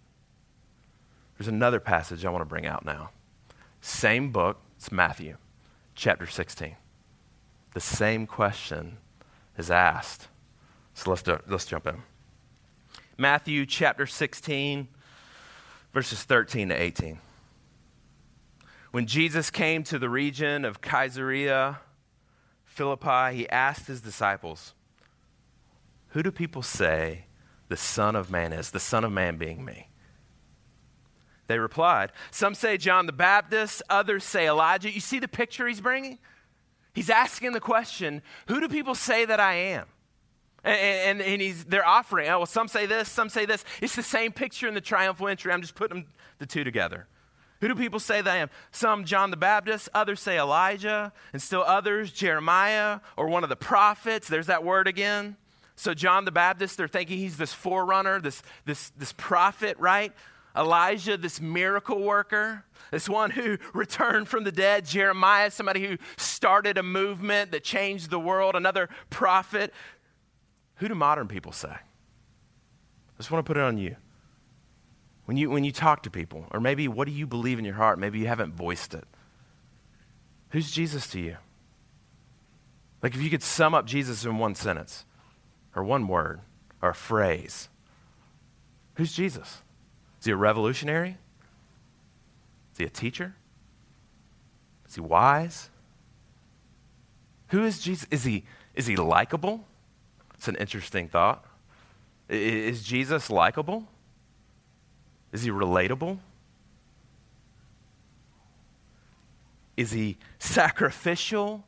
There's 1.39 1.49
another 1.49 1.81
passage 1.81 2.23
I 2.27 2.29
want 2.29 2.43
to 2.43 2.47
bring 2.47 2.67
out 2.67 2.85
now. 2.85 3.13
Same 3.81 4.33
book, 4.33 4.61
it's 4.77 4.93
Matthew, 4.93 5.39
chapter 5.95 6.27
16. 6.27 6.77
The 7.73 7.81
same 7.81 8.27
question 8.27 8.99
is 9.57 9.71
asked. 9.71 10.29
So 10.93 11.09
let's, 11.09 11.23
do, 11.23 11.39
let's 11.49 11.65
jump 11.65 11.87
in. 11.87 12.03
Matthew 13.19 13.65
chapter 13.65 14.07
16, 14.07 14.89
verses 15.95 16.23
13 16.23 16.69
to 16.69 16.75
18. 16.75 17.19
When 18.91 19.07
Jesus 19.07 19.51
came 19.51 19.83
to 19.85 19.99
the 19.99 20.11
region 20.11 20.67
of 20.67 20.83
Caesarea 20.83 21.81
Philippi, 22.65 23.35
he 23.35 23.49
asked 23.49 23.87
his 23.87 24.03
disciples, 24.03 24.75
Who 26.09 26.23
do 26.23 26.31
people 26.31 26.61
say 26.61 27.25
the 27.69 27.77
Son 27.77 28.17
of 28.17 28.31
Man 28.31 28.53
is? 28.53 28.71
The 28.71 28.81
Son 28.81 29.03
of 29.03 29.13
Man 29.13 29.39
being 29.39 29.65
me. 29.65 29.89
They 31.47 31.59
replied, 31.59 32.13
Some 32.31 32.55
say 32.55 32.77
John 32.77 33.07
the 33.07 33.13
Baptist, 33.13 33.83
others 33.89 34.25
say 34.25 34.47
Elijah. 34.47 34.91
You 34.91 35.01
see 35.01 35.21
the 35.21 35.29
picture 35.29 35.67
he's 35.67 35.81
bringing? 35.81 36.19
He's 36.93 37.09
asking 37.09 37.53
the 37.53 37.61
question, 37.61 38.21
Who 38.49 38.61
do 38.61 38.69
people 38.69 38.95
say 38.95 39.25
that 39.25 39.41
I 39.41 39.55
am? 39.55 39.87
And, 40.67 41.21
and, 41.21 41.23
and 41.23 41.41
he's, 41.41 41.65
they're 41.65 41.87
offering, 41.87 42.29
oh, 42.29 42.39
well, 42.39 42.47
some 42.47 42.67
say 42.67 42.87
this, 42.87 43.09
some 43.09 43.29
say 43.29 43.47
this. 43.47 43.65
It's 43.81 43.95
the 43.95 44.03
same 44.03 44.33
picture 44.33 44.67
in 44.67 44.75
the 44.75 44.81
triumphal 44.81 45.29
entry. 45.29 45.53
I'm 45.53 45.63
just 45.63 45.77
putting 45.77 46.07
the 46.39 46.47
two 46.47 46.65
together. 46.65 47.07
Who 47.61 47.69
do 47.69 47.77
people 47.77 48.01
say 48.01 48.21
that 48.21 48.31
I 48.31 48.39
am? 48.39 48.51
Some 48.73 49.05
John 49.05 49.31
the 49.31 49.37
Baptist, 49.37 49.89
others 49.95 50.21
say 50.21 50.39
Elijah, 50.39 51.13
and 51.33 51.41
still 51.41 51.63
others 51.63 52.13
Jeremiah 52.13 52.99
or 53.17 53.29
one 53.29 53.45
of 53.45 53.49
the 53.49 53.57
prophets. 53.57 54.29
There's 54.29 54.49
that 54.49 54.65
word 54.65 54.89
again. 54.89 55.37
So, 55.77 55.95
John 55.95 56.25
the 56.25 56.33
Baptist, 56.33 56.77
they're 56.79 56.89
thinking 56.89 57.19
he's 57.19 57.37
this 57.37 57.53
forerunner, 57.53 58.21
this, 58.21 58.43
this, 58.65 58.91
this 58.99 59.13
prophet, 59.13 59.79
right? 59.79 60.13
Elijah, 60.57 61.17
this 61.17 61.41
miracle 61.41 62.01
worker, 62.01 62.65
this 62.91 63.09
one 63.09 63.31
who 63.31 63.59
returned 63.75 64.27
from 64.27 64.45
the 64.45 64.53
dead. 64.53 64.87
Jeremiah, 64.87 65.51
somebody 65.51 65.87
who 65.87 65.99
started 66.17 66.79
a 66.79 66.83
movement 66.83 67.53
that 67.53 67.63
changed 67.63 68.11
the 68.11 68.19
world. 68.19 68.55
Another 68.55 68.89
prophet 69.11 69.73
who 70.77 70.89
do 70.89 70.95
modern 70.95 71.29
people 71.29 71.53
say? 71.53 71.69
I 71.69 73.19
just 73.19 73.31
want 73.31 73.45
to 73.45 73.49
put 73.49 73.57
it 73.57 73.63
on 73.63 73.79
you. 73.79 73.97
When 75.25 75.37
you, 75.37 75.51
when 75.51 75.65
you 75.65 75.73
talk 75.73 76.03
to 76.05 76.11
people, 76.11 76.47
or 76.51 76.61
maybe 76.61 76.87
what 76.87 77.07
do 77.07 77.13
you 77.13 77.27
believe 77.27 77.59
in 77.59 77.65
your 77.65 77.75
heart? 77.75 77.99
Maybe 77.99 78.19
you 78.19 78.27
haven't 78.27 78.55
voiced 78.55 78.95
it. 78.95 79.05
Who's 80.51 80.71
Jesus 80.71 81.07
to 81.09 81.21
you? 81.21 81.37
Like 83.03 83.15
if 83.15 83.23
you 83.23 83.31
could 83.31 83.43
sum 83.43 83.75
up 83.75 83.87
Jesus 83.87 84.25
in 84.25 84.39
one 84.39 84.55
sentence, 84.55 85.05
or 85.75 85.83
one 85.83 86.09
word, 86.09 86.41
or 86.81 86.91
a 86.91 86.95
phrase, 86.95 87.69
who's 88.95 89.13
Jesus? 89.13 89.63
Is 90.21 90.27
he 90.27 90.33
a 90.33 90.37
revolutionary? 90.37 91.19
Is 92.73 92.79
he 92.79 92.85
a 92.85 92.91
teacher? 92.91 93.35
Is 94.89 94.95
he 94.95 95.01
wise? 95.01 95.71
Who 97.49 97.65
is 97.65 97.81
Jesus? 97.81 98.07
Is 98.11 98.25
he, 98.25 98.45
is 98.75 98.87
he 98.87 98.97
likable? 98.97 99.65
It's 100.37 100.49
an 100.49 100.57
interesting 100.57 101.09
thought. 101.09 101.45
Is 102.29 102.83
Jesus 102.83 103.31
likable? 103.31 103.87
Is 105.33 105.43
he 105.43 105.51
relatable? 105.51 106.19
Is 109.77 109.93
he 109.93 110.17
sacrificial? 110.39 111.65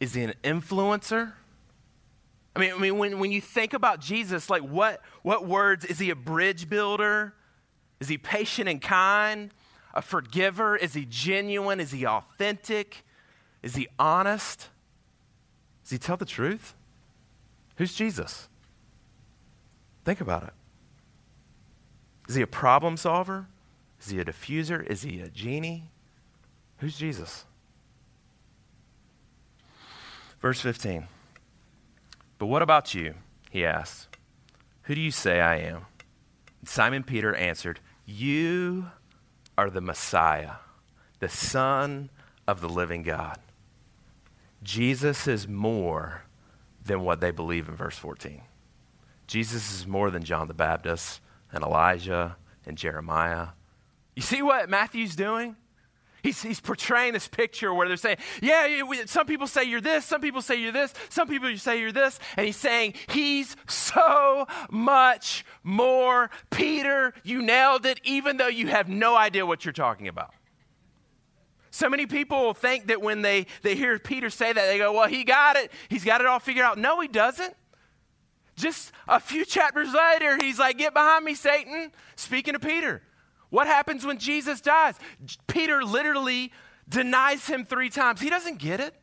Is 0.00 0.14
he 0.14 0.22
an 0.24 0.34
influencer? 0.42 1.32
I 2.56 2.60
mean, 2.60 2.72
I 2.72 2.78
mean 2.78 2.98
when, 2.98 3.18
when 3.18 3.32
you 3.32 3.40
think 3.40 3.72
about 3.72 4.00
Jesus, 4.00 4.50
like 4.50 4.62
what, 4.62 5.00
what 5.22 5.46
words? 5.46 5.84
Is 5.84 5.98
he 5.98 6.10
a 6.10 6.16
bridge 6.16 6.68
builder? 6.68 7.34
Is 8.00 8.08
he 8.08 8.18
patient 8.18 8.68
and 8.68 8.80
kind? 8.82 9.52
A 9.94 10.02
forgiver? 10.02 10.76
Is 10.76 10.94
he 10.94 11.06
genuine? 11.08 11.80
Is 11.80 11.92
he 11.92 12.06
authentic? 12.06 13.04
Is 13.62 13.76
he 13.76 13.88
honest? 13.98 14.68
Does 15.84 15.92
he 15.92 15.98
tell 15.98 16.16
the 16.16 16.24
truth? 16.24 16.74
Who's 17.76 17.94
Jesus? 17.94 18.48
Think 20.04 20.20
about 20.20 20.44
it. 20.44 20.52
Is 22.28 22.34
he 22.34 22.42
a 22.42 22.46
problem 22.46 22.96
solver? 22.96 23.46
Is 24.00 24.08
he 24.08 24.20
a 24.20 24.24
diffuser? 24.24 24.84
Is 24.86 25.02
he 25.02 25.20
a 25.20 25.28
genie? 25.28 25.90
Who's 26.78 26.96
Jesus? 26.96 27.44
Verse 30.40 30.60
15. 30.60 31.08
But 32.38 32.46
what 32.46 32.62
about 32.62 32.94
you? 32.94 33.14
He 33.50 33.64
asked. 33.64 34.18
Who 34.82 34.94
do 34.94 35.00
you 35.00 35.10
say 35.10 35.40
I 35.40 35.56
am? 35.56 35.86
And 36.60 36.68
Simon 36.68 37.02
Peter 37.02 37.34
answered, 37.34 37.80
You 38.04 38.90
are 39.56 39.70
the 39.70 39.80
Messiah, 39.80 40.56
the 41.20 41.28
Son 41.28 42.10
of 42.46 42.60
the 42.60 42.68
living 42.68 43.02
God. 43.02 43.38
Jesus 44.62 45.26
is 45.26 45.48
more 45.48 46.23
than 46.84 47.02
what 47.02 47.20
they 47.20 47.30
believe 47.30 47.68
in 47.68 47.74
verse 47.74 47.96
14. 47.96 48.42
Jesus 49.26 49.72
is 49.72 49.86
more 49.86 50.10
than 50.10 50.22
John 50.22 50.48
the 50.48 50.54
Baptist 50.54 51.20
and 51.52 51.64
Elijah 51.64 52.36
and 52.66 52.76
Jeremiah. 52.76 53.48
You 54.14 54.22
see 54.22 54.42
what 54.42 54.68
Matthew's 54.68 55.16
doing? 55.16 55.56
He's, 56.22 56.40
he's 56.40 56.60
portraying 56.60 57.12
this 57.12 57.28
picture 57.28 57.72
where 57.74 57.86
they're 57.86 57.98
saying, 57.98 58.16
Yeah, 58.40 58.82
some 59.04 59.26
people 59.26 59.46
say 59.46 59.64
you're 59.64 59.82
this, 59.82 60.06
some 60.06 60.22
people 60.22 60.40
say 60.40 60.56
you're 60.56 60.72
this, 60.72 60.94
some 61.10 61.28
people 61.28 61.54
say 61.58 61.78
you're 61.78 61.92
this. 61.92 62.18
And 62.38 62.46
he's 62.46 62.56
saying, 62.56 62.94
He's 63.08 63.56
so 63.68 64.46
much 64.70 65.44
more. 65.62 66.30
Peter, 66.50 67.12
you 67.24 67.42
nailed 67.42 67.84
it, 67.84 68.00
even 68.04 68.38
though 68.38 68.48
you 68.48 68.68
have 68.68 68.88
no 68.88 69.14
idea 69.14 69.44
what 69.44 69.66
you're 69.66 69.72
talking 69.72 70.08
about. 70.08 70.32
So 71.74 71.90
many 71.90 72.06
people 72.06 72.54
think 72.54 72.86
that 72.86 73.02
when 73.02 73.22
they, 73.22 73.46
they 73.62 73.74
hear 73.74 73.98
Peter 73.98 74.30
say 74.30 74.52
that, 74.52 74.66
they 74.66 74.78
go, 74.78 74.92
Well, 74.92 75.08
he 75.08 75.24
got 75.24 75.56
it. 75.56 75.72
He's 75.88 76.04
got 76.04 76.20
it 76.20 76.26
all 76.28 76.38
figured 76.38 76.64
out. 76.64 76.78
No, 76.78 77.00
he 77.00 77.08
doesn't. 77.08 77.52
Just 78.54 78.92
a 79.08 79.18
few 79.18 79.44
chapters 79.44 79.92
later, 79.92 80.36
he's 80.36 80.60
like, 80.60 80.78
Get 80.78 80.94
behind 80.94 81.24
me, 81.24 81.34
Satan. 81.34 81.90
Speaking 82.14 82.52
to 82.52 82.60
Peter. 82.60 83.02
What 83.50 83.66
happens 83.66 84.06
when 84.06 84.18
Jesus 84.18 84.60
dies? 84.60 84.94
Peter 85.48 85.82
literally 85.82 86.52
denies 86.88 87.44
him 87.48 87.64
three 87.64 87.90
times. 87.90 88.20
He 88.20 88.30
doesn't 88.30 88.60
get 88.60 88.78
it. 88.78 88.94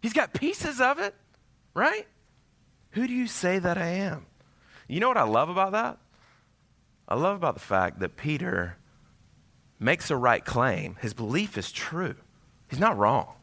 He's 0.00 0.14
got 0.14 0.32
pieces 0.32 0.80
of 0.80 0.98
it, 0.98 1.14
right? 1.74 2.06
Who 2.92 3.06
do 3.06 3.12
you 3.12 3.26
say 3.26 3.58
that 3.58 3.76
I 3.76 3.88
am? 3.88 4.24
You 4.88 5.00
know 5.00 5.08
what 5.08 5.18
I 5.18 5.24
love 5.24 5.50
about 5.50 5.72
that? 5.72 5.98
I 7.06 7.16
love 7.16 7.36
about 7.36 7.52
the 7.52 7.60
fact 7.60 8.00
that 8.00 8.16
Peter 8.16 8.78
makes 9.82 10.10
a 10.10 10.16
right 10.16 10.44
claim, 10.44 10.96
his 11.00 11.14
belief 11.14 11.58
is 11.58 11.72
true. 11.72 12.14
He's 12.68 12.80
not 12.80 12.96
wrong. 12.96 13.34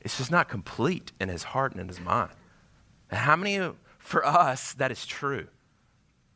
It's 0.00 0.18
just 0.18 0.30
not 0.30 0.48
complete 0.48 1.12
in 1.20 1.28
his 1.28 1.42
heart 1.42 1.72
and 1.72 1.80
in 1.80 1.88
his 1.88 2.00
mind. 2.00 2.32
And 3.10 3.18
how 3.18 3.36
many 3.36 3.56
of, 3.56 3.76
for 3.98 4.24
us 4.24 4.74
that 4.74 4.90
is 4.90 5.06
true? 5.06 5.48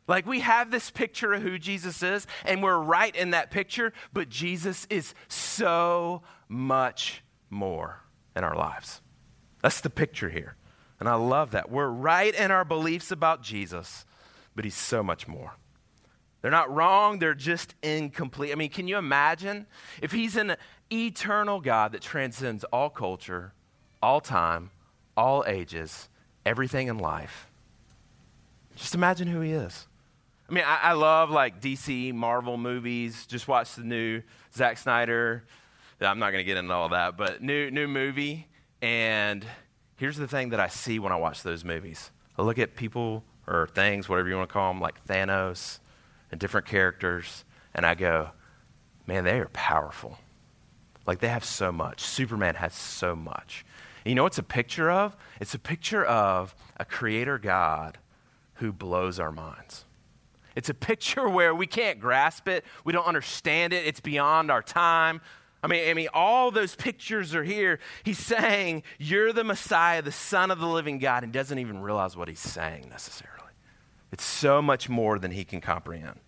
Like 0.07 0.27
we 0.27 0.41
have 0.41 0.71
this 0.71 0.91
picture 0.91 1.35
of 1.35 1.43
who 1.43 1.59
Jesus 1.59 2.03
is, 2.03 2.27
and 2.45 2.63
we're 2.63 2.79
right 2.79 3.15
in 3.15 3.31
that 3.31 3.51
picture, 3.51 3.93
but 4.13 4.31
Jesus 4.31 4.87
is 4.89 5.15
so 5.29 6.23
much 6.49 7.23
more 7.51 8.01
in 8.35 8.43
our 8.43 8.57
lives. 8.57 9.03
That's 9.63 9.83
the 9.83 9.91
picture 9.91 10.31
here. 10.31 10.57
And 10.99 11.09
I 11.09 11.15
love 11.15 11.51
that. 11.53 11.71
We're 11.71 11.89
right 11.89 12.35
in 12.35 12.51
our 12.51 12.65
beliefs 12.65 13.11
about 13.11 13.43
Jesus, 13.43 14.07
but 14.57 14.65
he's 14.65 14.75
so 14.75 15.03
much 15.03 15.29
more. 15.29 15.57
They're 16.41 16.51
not 16.51 16.73
wrong, 16.73 17.19
they're 17.19 17.35
just 17.35 17.75
incomplete. 17.83 18.53
I 18.53 18.55
mean, 18.55 18.71
can 18.71 18.87
you 18.87 18.97
imagine 18.97 19.67
if 20.01 20.13
he's 20.13 20.37
an 20.37 20.57
eternal 20.93 21.61
God 21.61 21.93
that 21.93 22.01
transcends 22.01 22.65
all 22.65 22.91
culture, 22.91 23.53
all 24.01 24.21
time, 24.21 24.71
all 25.17 25.45
ages, 25.47 26.09
everything 26.47 26.87
in 26.87 26.99
life? 26.99 27.49
Just 28.77 28.95
imagine 28.95 29.27
who 29.27 29.41
he 29.41 29.51
is. 29.51 29.89
I 30.49 30.53
mean, 30.53 30.65
I, 30.65 30.79
I 30.83 30.93
love 30.93 31.31
like 31.31 31.61
DC, 31.61 32.15
Marvel 32.15 32.57
movies. 32.57 33.27
Just 33.27 33.49
watch 33.49 33.75
the 33.75 33.83
new 33.83 34.23
Zack 34.55 34.79
Snyder. 34.79 35.45
I'm 36.01 36.21
not 36.21 36.31
going 36.31 36.41
to 36.41 36.47
get 36.47 36.57
into 36.57 36.73
all 36.73 36.91
that, 36.91 37.17
but 37.17 37.43
new, 37.43 37.71
new 37.73 37.89
movie. 37.89 38.47
And 38.81 39.45
here's 39.97 40.17
the 40.17 40.29
thing 40.29 40.51
that 40.51 40.61
I 40.61 40.69
see 40.69 41.01
when 41.01 41.11
I 41.11 41.17
watch 41.17 41.43
those 41.43 41.65
movies 41.65 42.13
I 42.39 42.43
look 42.43 42.61
at 42.61 42.77
people 42.77 43.25
or 43.49 43.67
things, 43.67 44.09
whatever 44.09 44.29
you 44.29 44.37
want 44.37 44.49
to 44.49 44.53
call 44.53 44.73
them, 44.73 44.81
like 44.81 45.05
Thanos 45.07 45.81
and 46.31 46.41
different 46.41 46.67
characters, 46.67 47.45
and 47.75 47.87
I 47.87 47.95
go, 47.95 48.31
man, 49.07 49.25
they 49.25 49.41
are 49.41 49.49
powerful. 49.49 50.19
Like 51.07 51.21
they 51.21 51.29
have 51.29 51.45
so 51.45 51.73
much. 51.73 52.01
Superman 52.01 52.55
has 52.57 52.75
so 52.75 53.17
much. 53.17 53.65
And 54.05 54.11
you 54.11 54.15
know 54.15 54.25
what's 54.25 54.39
a 54.39 54.43
picture 54.43 54.91
of? 54.91 55.17
It's 55.41 55.55
a 55.55 55.59
picture 55.59 56.05
of 56.05 56.55
a 56.77 56.85
creator 56.85 57.39
God 57.39 57.99
who 58.55 58.73
blows 58.73 59.19
our 59.19 59.33
minds. 59.33 59.85
It's 60.55 60.69
a 60.69 60.75
picture 60.75 61.29
where 61.29 61.55
we 61.55 61.67
can't 61.67 61.99
grasp 61.99 62.49
it, 62.49 62.65
we 62.85 62.93
don't 62.93 63.07
understand 63.07 63.73
it, 63.73 63.87
it's 63.87 64.01
beyond 64.01 64.51
our 64.51 64.63
time. 64.63 65.21
I 65.63 65.67
mean, 65.67 65.89
I 65.89 65.95
mean, 65.95 66.09
all 66.15 66.53
those 66.53 66.77
pictures 66.77 67.35
are 67.35 67.43
here. 67.43 67.81
He's 68.05 68.19
saying, 68.19 68.85
You're 68.99 69.33
the 69.33 69.43
Messiah, 69.43 70.03
the 70.03 70.13
Son 70.13 70.53
of 70.53 70.61
the 70.61 70.69
living 70.69 70.99
God, 70.99 71.25
and 71.25 71.33
doesn't 71.33 71.59
even 71.59 71.81
realize 71.81 72.17
what 72.17 72.29
he's 72.29 72.39
saying 72.39 72.89
necessarily. 72.91 73.38
It's 74.11 74.25
so 74.25 74.63
much 74.63 74.89
more 74.89 75.19
than 75.19 75.31
he 75.31 75.45
can 75.45 75.61
comprehend. 75.61 76.21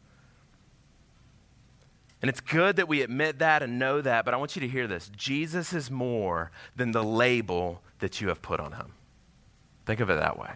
And 2.22 2.28
it's 2.28 2.40
good 2.40 2.76
that 2.76 2.88
we 2.88 3.00
admit 3.00 3.38
that 3.38 3.62
and 3.62 3.78
know 3.78 4.02
that, 4.02 4.24
but 4.24 4.34
I 4.34 4.36
want 4.36 4.54
you 4.54 4.60
to 4.60 4.68
hear 4.68 4.86
this. 4.86 5.10
Jesus 5.16 5.72
is 5.72 5.90
more 5.90 6.50
than 6.76 6.92
the 6.92 7.02
label 7.02 7.82
that 8.00 8.20
you 8.20 8.28
have 8.28 8.42
put 8.42 8.60
on 8.60 8.72
him. 8.72 8.92
Think 9.86 10.00
of 10.00 10.10
it 10.10 10.18
that 10.18 10.38
way. 10.38 10.52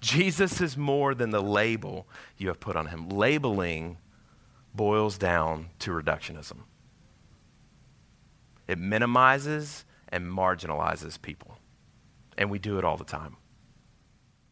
Jesus 0.00 0.60
is 0.60 0.76
more 0.76 1.14
than 1.14 1.30
the 1.30 1.42
label 1.42 2.06
you 2.36 2.48
have 2.48 2.60
put 2.60 2.76
on 2.76 2.86
him. 2.86 3.08
Labeling 3.08 3.96
boils 4.74 5.18
down 5.18 5.70
to 5.80 5.90
reductionism. 5.90 6.58
It 8.68 8.78
minimizes 8.78 9.84
and 10.08 10.26
marginalizes 10.26 11.20
people. 11.20 11.58
And 12.38 12.50
we 12.50 12.58
do 12.58 12.78
it 12.78 12.84
all 12.84 12.96
the 12.96 13.04
time. 13.04 13.36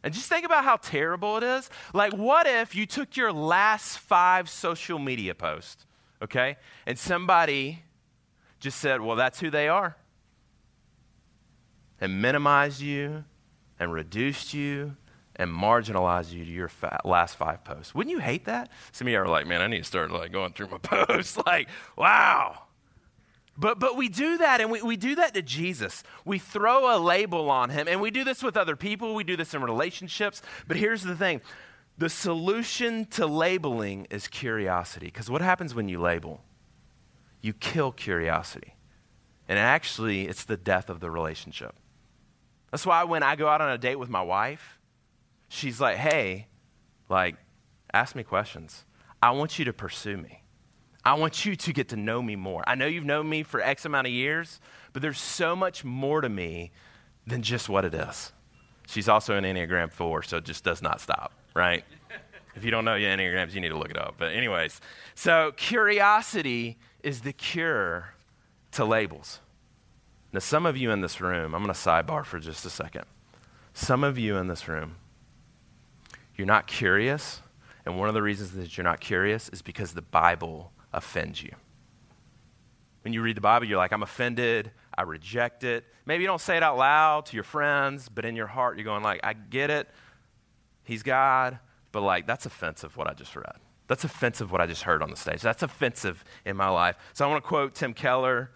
And 0.03 0.13
just 0.13 0.29
think 0.29 0.45
about 0.45 0.65
how 0.65 0.77
terrible 0.77 1.37
it 1.37 1.43
is. 1.45 1.71
Like, 1.95 2.13
what 2.13 2.47
if 2.47 2.75
you 2.75 2.87
took 2.87 3.17
your 3.17 3.33
last 3.33 3.99
five 3.99 4.49
social 4.51 4.99
media 4.99 5.35
posts, 5.35 5.87
okay, 6.21 6.57
and 6.87 6.99
somebody 6.99 7.85
just 8.59 8.79
said, 8.81 9.01
well, 9.01 9.17
that's 9.17 9.41
who 9.41 9.51
they 9.51 9.69
are, 9.69 9.97
and 12.01 12.21
minimized 12.21 12.81
you, 12.81 13.25
and 13.79 13.93
reduced 13.93 14.53
you, 14.55 14.97
and 15.37 15.51
marginalized 15.51 16.33
you 16.33 16.45
to 16.45 16.51
your 16.51 16.69
fa- 16.69 17.01
last 17.05 17.37
five 17.37 17.63
posts? 17.65 17.95
Wouldn't 17.95 18.11
you 18.11 18.19
hate 18.19 18.45
that? 18.47 18.71
Some 18.91 19.07
of 19.07 19.13
you 19.13 19.19
are 19.19 19.29
like, 19.29 19.47
man, 19.47 19.61
I 19.61 19.67
need 19.69 19.79
to 19.79 19.85
start 19.85 20.11
like 20.11 20.33
going 20.33 20.53
through 20.53 20.69
my 20.69 20.79
posts. 20.83 21.39
like, 21.47 21.69
wow. 21.97 22.62
But, 23.57 23.79
but 23.79 23.97
we 23.97 24.09
do 24.09 24.39
that, 24.39 24.61
and 24.61 24.71
we, 24.71 24.81
we 24.83 24.97
do 24.97 25.17
that 25.17 25.35
to 25.35 25.43
Jesus. 25.43 26.03
We 26.25 26.39
throw 26.39 26.97
a 26.97 26.99
label 26.99 27.51
on 27.51 27.71
him, 27.71 27.87
and 27.87 28.01
we 28.01 28.11
do 28.11 28.25
this 28.25 28.43
with 28.43 28.57
other 28.57 28.77
people. 28.77 29.15
We 29.15 29.25
do 29.25 29.37
this 29.37 29.53
in 29.53 29.63
relationships. 29.63 30.41
But 30.67 30.79
here's 30.79 31.03
the 31.03 31.15
thing 31.15 31.43
the 31.99 32.09
solution 32.09 33.05
to 33.07 33.27
labeling 33.27 34.07
is 34.11 34.27
curiosity. 34.27 35.07
Because 35.07 35.31
what 35.31 35.43
happens 35.43 35.75
when 35.75 35.89
you 35.89 36.01
label? 36.01 36.43
You 37.43 37.53
kill 37.53 37.93
curiosity. 37.93 38.75
And 39.49 39.59
actually, 39.59 40.29
it's 40.29 40.45
the 40.45 40.57
death 40.57 40.89
of 40.89 41.01
the 41.01 41.11
relationship. 41.11 41.75
That's 42.71 42.87
why 42.87 43.05
when 43.05 43.23
I 43.23 43.37
go 43.37 43.49
out 43.49 43.61
on 43.61 43.71
a 43.71 43.77
date 43.77 43.97
with 43.97 44.09
my 44.09 44.23
wife, 44.23 44.79
she's 45.49 45.81
like, 45.81 45.99
hey, 45.99 46.47
like, 47.11 47.37
ask 47.93 48.17
me 48.17 48.23
questions. 48.23 48.87
I 49.21 49.33
want 49.33 49.59
you 49.59 49.67
to 49.67 49.73
pursue 49.73 50.17
me. 50.17 50.42
I 51.05 51.15
want 51.15 51.45
you 51.45 51.57
to 51.57 51.73
get 51.73 51.89
to 51.89 51.97
know 51.97 52.23
me 52.23 52.37
more. 52.37 52.63
I 52.67 52.75
know 52.75 52.87
you've 52.87 53.05
known 53.05 53.29
me 53.29 53.43
for 53.43 53.61
X 53.61 53.85
amount 53.85 54.07
of 54.07 54.13
years, 54.13 54.61
but 54.93 55.03
there's 55.03 55.19
so 55.19 55.57
much 55.57 55.85
more 55.85 56.21
to 56.21 56.29
me 56.29 56.71
than 57.27 57.43
just 57.43 57.69
what 57.69 57.85
it 57.85 57.95
is. 57.95 58.33
She's 58.87 59.09
also 59.09 59.37
an 59.37 59.45
Enneagram 59.45 59.91
4, 59.91 60.23
so 60.23 60.37
it 60.37 60.45
just 60.45 60.65
does 60.65 60.83
not 60.83 61.01
stop, 61.01 61.33
right? 61.55 61.85
if 62.55 62.65
you 62.65 62.71
don't 62.71 62.85
know 62.85 62.95
your 62.95 63.11
Enneagrams, 63.11 63.53
you 63.53 63.61
need 63.61 63.71
to 63.71 63.79
look 63.79 63.91
it 63.91 63.99
up. 63.99 64.15
But, 64.19 64.33
anyways, 64.33 64.81
so 65.15 65.53
curiosity 65.57 66.79
is 67.03 67.23
the 67.23 67.33
cure 67.33 68.15
to 68.73 68.85
labels. 68.85 69.41
Now, 70.33 70.41
some 70.41 70.67
of 70.67 70.77
you 70.77 70.91
in 70.91 71.01
this 71.01 71.21
room, 71.21 71.55
I'm 71.55 71.63
going 71.63 71.75
to 71.75 71.79
sidebar 71.79 72.25
for 72.25 72.39
just 72.39 72.65
a 72.65 72.71
second. 72.71 73.05
Some 73.75 74.05
of 74.05 74.19
you 74.19 74.37
in 74.37 74.49
this 74.49 74.69
room, 74.69 74.97
you're 76.37 76.47
not 76.47 76.67
curious, 76.67 77.41
and 77.85 77.99
one 77.99 78.09
of 78.09 78.15
the 78.15 78.23
reasons 78.23 78.53
that 78.53 78.77
you're 78.77 78.85
not 78.85 79.01
curious 79.01 79.49
is 79.49 79.63
because 79.63 79.95
the 79.95 80.03
Bible 80.03 80.73
offends 80.93 81.43
you. 81.43 81.55
When 83.03 83.13
you 83.13 83.23
read 83.23 83.37
the 83.37 83.41
Bible, 83.41 83.67
you're 83.67 83.79
like, 83.79 83.93
I'm 83.93 84.03
offended. 84.03 84.71
I 84.97 85.03
reject 85.03 85.65
it. 85.65 85.85
Maybe 86.07 86.23
you 86.23 86.29
don't 86.29 86.41
say 86.41 86.57
it 86.57 86.63
out 86.63 86.77
loud 86.77 87.27
to 87.27 87.37
your 87.37 87.45
friends, 87.45 88.09
but 88.09 88.25
in 88.25 88.37
your 88.37 88.47
heart, 88.47 88.77
you're 88.77 88.85
going 88.85 89.03
like, 89.03 89.21
I 89.25 89.33
get 89.33 89.71
it. 89.71 89.89
He's 90.85 91.03
God, 91.03 91.59
but 91.91 92.03
like, 92.03 92.27
that's 92.27 92.47
offensive 92.47 92.97
what 92.97 93.09
I 93.09 93.15
just 93.15 93.35
read. 93.35 93.57
That's 93.89 94.05
offensive 94.05 94.53
what 94.53 94.61
I 94.61 94.67
just 94.67 94.83
heard 94.83 95.03
on 95.03 95.11
the 95.11 95.17
stage. 95.17 95.43
That's 95.43 95.63
offensive 95.63 96.25
in 96.45 96.57
my 96.57 96.69
life. 96.69 96.97
So 97.13 97.25
I 97.25 97.29
want 97.29 97.43
to 97.43 97.49
quote 97.49 97.75
Tim 97.75 97.95
Keller 97.95 98.51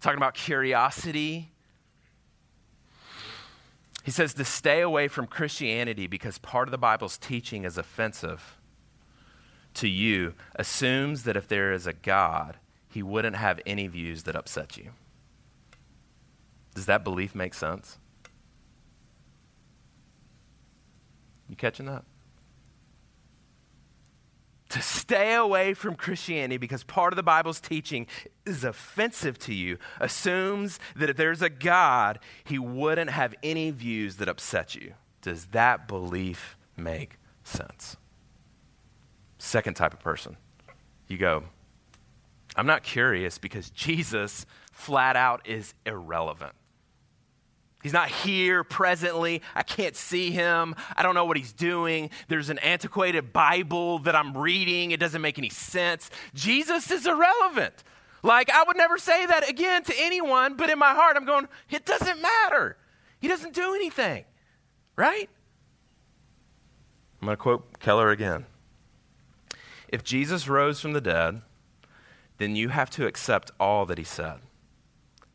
talking 0.00 0.18
about 0.18 0.34
curiosity. 0.34 1.50
He 4.04 4.10
says 4.10 4.34
to 4.34 4.44
stay 4.44 4.82
away 4.82 5.08
from 5.08 5.26
Christianity 5.26 6.06
because 6.06 6.38
part 6.38 6.68
of 6.68 6.72
the 6.72 6.78
Bible's 6.78 7.18
teaching 7.18 7.64
is 7.64 7.78
offensive 7.78 8.58
to 9.76 9.88
you 9.88 10.34
assumes 10.54 11.22
that 11.24 11.36
if 11.36 11.48
there 11.48 11.72
is 11.72 11.86
a 11.86 11.92
God, 11.92 12.56
he 12.88 13.02
wouldn't 13.02 13.36
have 13.36 13.60
any 13.66 13.86
views 13.86 14.24
that 14.24 14.36
upset 14.36 14.76
you. 14.76 14.90
Does 16.74 16.86
that 16.86 17.04
belief 17.04 17.34
make 17.34 17.54
sense? 17.54 17.98
You 21.48 21.56
catching 21.56 21.86
that? 21.86 22.04
To 24.70 24.82
stay 24.82 25.34
away 25.34 25.74
from 25.74 25.94
Christianity 25.94 26.56
because 26.56 26.82
part 26.82 27.12
of 27.12 27.16
the 27.16 27.22
Bible's 27.22 27.60
teaching 27.60 28.06
is 28.44 28.64
offensive 28.64 29.38
to 29.40 29.54
you 29.54 29.78
assumes 30.00 30.78
that 30.96 31.08
if 31.08 31.16
there's 31.16 31.40
a 31.40 31.48
God, 31.48 32.18
he 32.44 32.58
wouldn't 32.58 33.10
have 33.10 33.34
any 33.42 33.70
views 33.70 34.16
that 34.16 34.28
upset 34.28 34.74
you. 34.74 34.94
Does 35.22 35.46
that 35.46 35.86
belief 35.86 36.56
make 36.76 37.18
sense? 37.44 37.96
Second 39.38 39.74
type 39.74 39.92
of 39.92 40.00
person. 40.00 40.36
You 41.08 41.18
go, 41.18 41.44
I'm 42.56 42.66
not 42.66 42.82
curious 42.82 43.38
because 43.38 43.70
Jesus 43.70 44.46
flat 44.72 45.16
out 45.16 45.46
is 45.46 45.74
irrelevant. 45.84 46.52
He's 47.82 47.92
not 47.92 48.08
here 48.08 48.64
presently. 48.64 49.42
I 49.54 49.62
can't 49.62 49.94
see 49.94 50.30
him. 50.32 50.74
I 50.96 51.02
don't 51.02 51.14
know 51.14 51.26
what 51.26 51.36
he's 51.36 51.52
doing. 51.52 52.10
There's 52.26 52.50
an 52.50 52.58
antiquated 52.58 53.32
Bible 53.32 54.00
that 54.00 54.16
I'm 54.16 54.36
reading. 54.36 54.90
It 54.90 54.98
doesn't 54.98 55.22
make 55.22 55.38
any 55.38 55.50
sense. 55.50 56.10
Jesus 56.34 56.90
is 56.90 57.06
irrelevant. 57.06 57.84
Like, 58.22 58.50
I 58.50 58.64
would 58.64 58.76
never 58.76 58.98
say 58.98 59.26
that 59.26 59.48
again 59.48 59.84
to 59.84 59.94
anyone, 59.98 60.54
but 60.54 60.68
in 60.68 60.80
my 60.80 60.94
heart, 60.94 61.16
I'm 61.16 61.26
going, 61.26 61.46
it 61.70 61.84
doesn't 61.86 62.20
matter. 62.20 62.76
He 63.20 63.28
doesn't 63.28 63.54
do 63.54 63.74
anything, 63.74 64.24
right? 64.96 65.30
I'm 67.20 67.26
going 67.26 67.36
to 67.36 67.42
quote 67.42 67.78
Keller 67.78 68.10
again. 68.10 68.46
If 69.96 70.04
Jesus 70.04 70.46
rose 70.46 70.78
from 70.78 70.92
the 70.92 71.00
dead, 71.00 71.40
then 72.36 72.54
you 72.54 72.68
have 72.68 72.90
to 72.90 73.06
accept 73.06 73.50
all 73.58 73.86
that 73.86 73.96
he 73.96 74.04
said. 74.04 74.40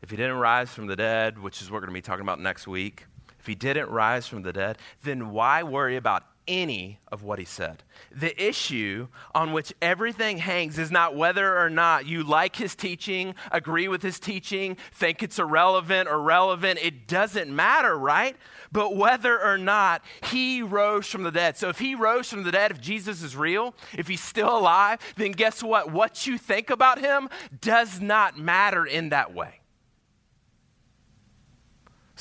If 0.00 0.10
he 0.10 0.16
didn't 0.16 0.36
rise 0.36 0.70
from 0.70 0.86
the 0.86 0.94
dead, 0.94 1.36
which 1.36 1.60
is 1.60 1.68
what 1.68 1.78
we're 1.78 1.88
going 1.88 1.90
to 1.90 1.94
be 1.94 2.00
talking 2.00 2.22
about 2.22 2.38
next 2.38 2.68
week, 2.68 3.06
if 3.40 3.46
he 3.48 3.56
didn't 3.56 3.90
rise 3.90 4.28
from 4.28 4.42
the 4.42 4.52
dead, 4.52 4.78
then 5.02 5.30
why 5.30 5.64
worry 5.64 5.96
about 5.96 6.22
any 6.46 6.98
of 7.08 7.22
what 7.22 7.38
he 7.38 7.44
said. 7.44 7.82
The 8.10 8.40
issue 8.42 9.08
on 9.34 9.52
which 9.52 9.72
everything 9.80 10.38
hangs 10.38 10.78
is 10.78 10.90
not 10.90 11.16
whether 11.16 11.58
or 11.58 11.70
not 11.70 12.06
you 12.06 12.22
like 12.22 12.56
his 12.56 12.74
teaching, 12.74 13.34
agree 13.50 13.88
with 13.88 14.02
his 14.02 14.18
teaching, 14.18 14.76
think 14.92 15.22
it's 15.22 15.38
irrelevant 15.38 16.08
or 16.08 16.20
relevant. 16.20 16.80
It 16.82 17.06
doesn't 17.06 17.54
matter, 17.54 17.96
right? 17.96 18.36
But 18.70 18.96
whether 18.96 19.40
or 19.40 19.58
not 19.58 20.02
he 20.24 20.62
rose 20.62 21.06
from 21.06 21.22
the 21.22 21.30
dead. 21.30 21.56
So 21.56 21.68
if 21.68 21.78
he 21.78 21.94
rose 21.94 22.28
from 22.28 22.42
the 22.42 22.52
dead, 22.52 22.70
if 22.70 22.80
Jesus 22.80 23.22
is 23.22 23.36
real, 23.36 23.74
if 23.96 24.08
he's 24.08 24.22
still 24.22 24.56
alive, 24.56 24.98
then 25.16 25.32
guess 25.32 25.62
what? 25.62 25.90
What 25.92 26.26
you 26.26 26.38
think 26.38 26.70
about 26.70 26.98
him 26.98 27.28
does 27.60 28.00
not 28.00 28.38
matter 28.38 28.84
in 28.84 29.10
that 29.10 29.34
way. 29.34 29.60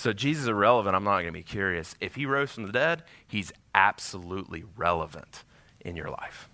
So 0.02 0.14
Jesus 0.14 0.44
is 0.44 0.50
irrelevant. 0.50 0.96
I'm 0.96 1.04
not 1.04 1.18
going 1.18 1.28
to 1.28 1.32
be 1.32 1.44
curious. 1.44 1.94
If 2.02 2.16
he 2.16 2.26
rose 2.26 2.52
from 2.52 2.66
the 2.66 2.72
dead, 2.72 3.04
he's 3.28 3.52
absolutely 3.74 4.64
relevant 4.76 5.44
in 5.80 5.96
your 5.96 6.10
life. 6.10 6.50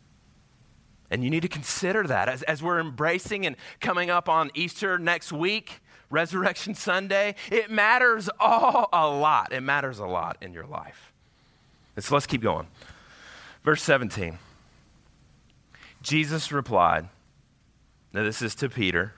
And 1.09 1.23
you 1.23 1.29
need 1.29 1.41
to 1.41 1.47
consider 1.47 2.03
that 2.03 2.27
as, 2.27 2.43
as 2.43 2.61
we're 2.61 2.79
embracing 2.79 3.45
and 3.45 3.55
coming 3.79 4.09
up 4.09 4.27
on 4.27 4.51
Easter 4.53 4.97
next 4.97 5.31
week, 5.31 5.81
Resurrection 6.09 6.73
Sunday. 6.73 7.35
It 7.51 7.69
matters 7.69 8.29
all 8.39 8.89
a 8.91 9.07
lot. 9.07 9.51
It 9.53 9.61
matters 9.61 9.99
a 9.99 10.05
lot 10.05 10.37
in 10.41 10.53
your 10.53 10.65
life. 10.65 11.13
And 11.95 12.03
so 12.03 12.15
let's 12.15 12.27
keep 12.27 12.41
going. 12.41 12.67
Verse 13.63 13.81
17. 13.83 14.37
Jesus 16.01 16.51
replied, 16.51 17.07
Now 18.13 18.23
this 18.23 18.41
is 18.41 18.55
to 18.55 18.69
Peter. 18.69 19.13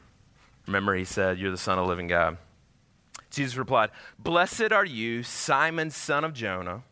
Remember, 0.66 0.96
he 0.96 1.06
said, 1.06 1.38
You're 1.38 1.52
the 1.52 1.58
Son 1.58 1.78
of 1.78 1.86
the 1.86 1.90
living 1.90 2.08
God. 2.08 2.38
Jesus 3.30 3.58
replied, 3.58 3.92
Blessed 4.18 4.72
are 4.72 4.86
you, 4.86 5.24
Simon, 5.24 5.92
son 5.92 6.24
of 6.24 6.34
Jonah, 6.34 6.84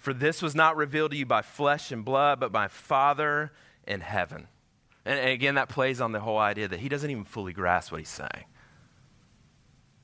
for 0.00 0.14
this 0.14 0.40
was 0.40 0.54
not 0.54 0.76
revealed 0.76 1.10
to 1.10 1.16
you 1.16 1.26
by 1.26 1.42
flesh 1.42 1.92
and 1.92 2.04
blood, 2.04 2.40
but 2.40 2.50
by 2.50 2.68
Father 2.68 3.52
in 3.86 4.00
heaven. 4.00 4.48
And 5.04 5.28
again, 5.28 5.56
that 5.56 5.68
plays 5.68 6.00
on 6.00 6.12
the 6.12 6.20
whole 6.20 6.38
idea 6.38 6.68
that 6.68 6.80
he 6.80 6.88
doesn't 6.88 7.10
even 7.10 7.24
fully 7.24 7.52
grasp 7.52 7.92
what 7.92 7.98
he's 7.98 8.08
saying. 8.08 8.46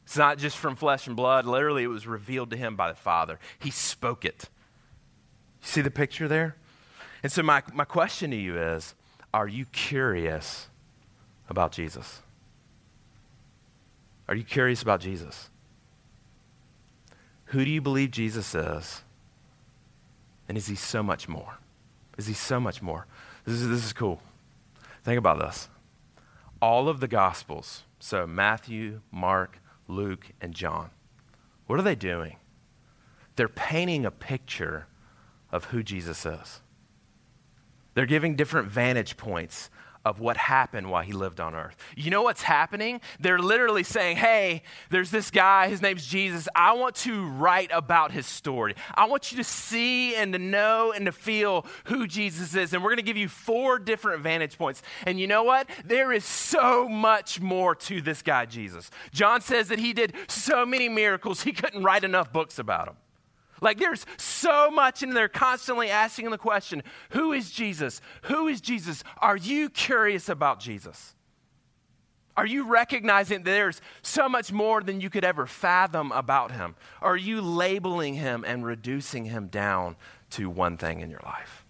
It's 0.04 0.18
not 0.18 0.36
just 0.36 0.58
from 0.58 0.76
flesh 0.76 1.06
and 1.06 1.16
blood. 1.16 1.46
Literally, 1.46 1.82
it 1.82 1.88
was 1.88 2.06
revealed 2.06 2.50
to 2.50 2.58
him 2.58 2.76
by 2.76 2.90
the 2.90 2.94
Father. 2.94 3.38
He 3.58 3.70
spoke 3.70 4.26
it. 4.26 4.50
You 5.62 5.66
see 5.66 5.80
the 5.80 5.90
picture 5.90 6.28
there? 6.28 6.56
And 7.22 7.32
so, 7.32 7.42
my, 7.42 7.62
my 7.72 7.84
question 7.84 8.30
to 8.30 8.36
you 8.36 8.58
is 8.58 8.94
Are 9.32 9.48
you 9.48 9.64
curious 9.64 10.68
about 11.48 11.72
Jesus? 11.72 12.20
Are 14.28 14.34
you 14.34 14.44
curious 14.44 14.82
about 14.82 15.00
Jesus? 15.00 15.48
Who 17.46 17.64
do 17.64 17.70
you 17.70 17.80
believe 17.80 18.10
Jesus 18.10 18.54
is? 18.54 19.02
And 20.48 20.56
is 20.56 20.66
he 20.66 20.74
so 20.74 21.02
much 21.02 21.28
more? 21.28 21.58
Is 22.16 22.26
he 22.26 22.34
so 22.34 22.60
much 22.60 22.80
more? 22.80 23.06
This 23.44 23.56
is, 23.56 23.68
this 23.68 23.84
is 23.84 23.92
cool. 23.92 24.22
Think 25.04 25.18
about 25.18 25.38
this. 25.38 25.68
All 26.60 26.88
of 26.88 27.00
the 27.00 27.08
Gospels, 27.08 27.84
so 27.98 28.26
Matthew, 28.26 29.00
Mark, 29.10 29.58
Luke, 29.88 30.32
and 30.40 30.54
John, 30.54 30.90
what 31.66 31.78
are 31.78 31.82
they 31.82 31.94
doing? 31.94 32.36
They're 33.36 33.48
painting 33.48 34.06
a 34.06 34.10
picture 34.10 34.86
of 35.52 35.66
who 35.66 35.82
Jesus 35.82 36.24
is. 36.24 36.60
They're 37.94 38.06
giving 38.06 38.36
different 38.36 38.68
vantage 38.68 39.16
points 39.16 39.70
of 40.06 40.20
what 40.20 40.36
happened 40.36 40.88
while 40.88 41.02
he 41.02 41.12
lived 41.12 41.40
on 41.40 41.52
earth. 41.52 41.76
You 41.96 42.12
know 42.12 42.22
what's 42.22 42.42
happening? 42.42 43.00
They're 43.18 43.40
literally 43.40 43.82
saying, 43.82 44.18
Hey, 44.18 44.62
there's 44.88 45.10
this 45.10 45.32
guy, 45.32 45.66
his 45.66 45.82
name's 45.82 46.06
Jesus. 46.06 46.46
I 46.54 46.74
want 46.74 46.94
to 46.96 47.26
write 47.26 47.72
about 47.74 48.12
his 48.12 48.24
story. 48.24 48.76
I 48.94 49.06
want 49.06 49.32
you 49.32 49.38
to 49.38 49.44
see 49.44 50.14
and 50.14 50.32
to 50.32 50.38
know 50.38 50.92
and 50.92 51.06
to 51.06 51.12
feel 51.12 51.66
who 51.86 52.06
Jesus 52.06 52.54
is. 52.54 52.72
And 52.72 52.84
we're 52.84 52.90
going 52.90 52.98
to 52.98 53.02
give 53.02 53.16
you 53.16 53.28
four 53.28 53.80
different 53.80 54.22
vantage 54.22 54.56
points. 54.56 54.80
And 55.04 55.18
you 55.18 55.26
know 55.26 55.42
what? 55.42 55.68
There 55.84 56.12
is 56.12 56.24
so 56.24 56.88
much 56.88 57.40
more 57.40 57.74
to 57.74 58.00
this 58.00 58.22
guy, 58.22 58.46
Jesus. 58.46 58.92
John 59.10 59.40
says 59.40 59.66
that 59.68 59.80
he 59.80 59.92
did 59.92 60.12
so 60.28 60.64
many 60.64 60.88
miracles, 60.88 61.42
he 61.42 61.50
couldn't 61.50 61.82
write 61.82 62.04
enough 62.04 62.32
books 62.32 62.60
about 62.60 62.86
him. 62.86 62.96
Like 63.60 63.78
there's 63.78 64.04
so 64.16 64.70
much, 64.70 65.02
and 65.02 65.16
they're 65.16 65.28
constantly 65.28 65.88
asking 65.88 66.30
the 66.30 66.38
question 66.38 66.82
Who 67.10 67.32
is 67.32 67.50
Jesus? 67.50 68.00
Who 68.22 68.48
is 68.48 68.60
Jesus? 68.60 69.02
Are 69.18 69.36
you 69.36 69.70
curious 69.70 70.28
about 70.28 70.60
Jesus? 70.60 71.14
Are 72.36 72.46
you 72.46 72.68
recognizing 72.68 73.42
there's 73.42 73.80
so 74.02 74.28
much 74.28 74.52
more 74.52 74.82
than 74.82 75.00
you 75.00 75.08
could 75.08 75.24
ever 75.24 75.46
fathom 75.46 76.12
about 76.12 76.52
him? 76.52 76.76
Are 77.00 77.16
you 77.16 77.40
labeling 77.40 78.14
him 78.14 78.44
and 78.46 78.64
reducing 78.64 79.24
him 79.24 79.46
down 79.46 79.96
to 80.30 80.50
one 80.50 80.76
thing 80.76 81.00
in 81.00 81.10
your 81.10 81.22
life? 81.24 81.64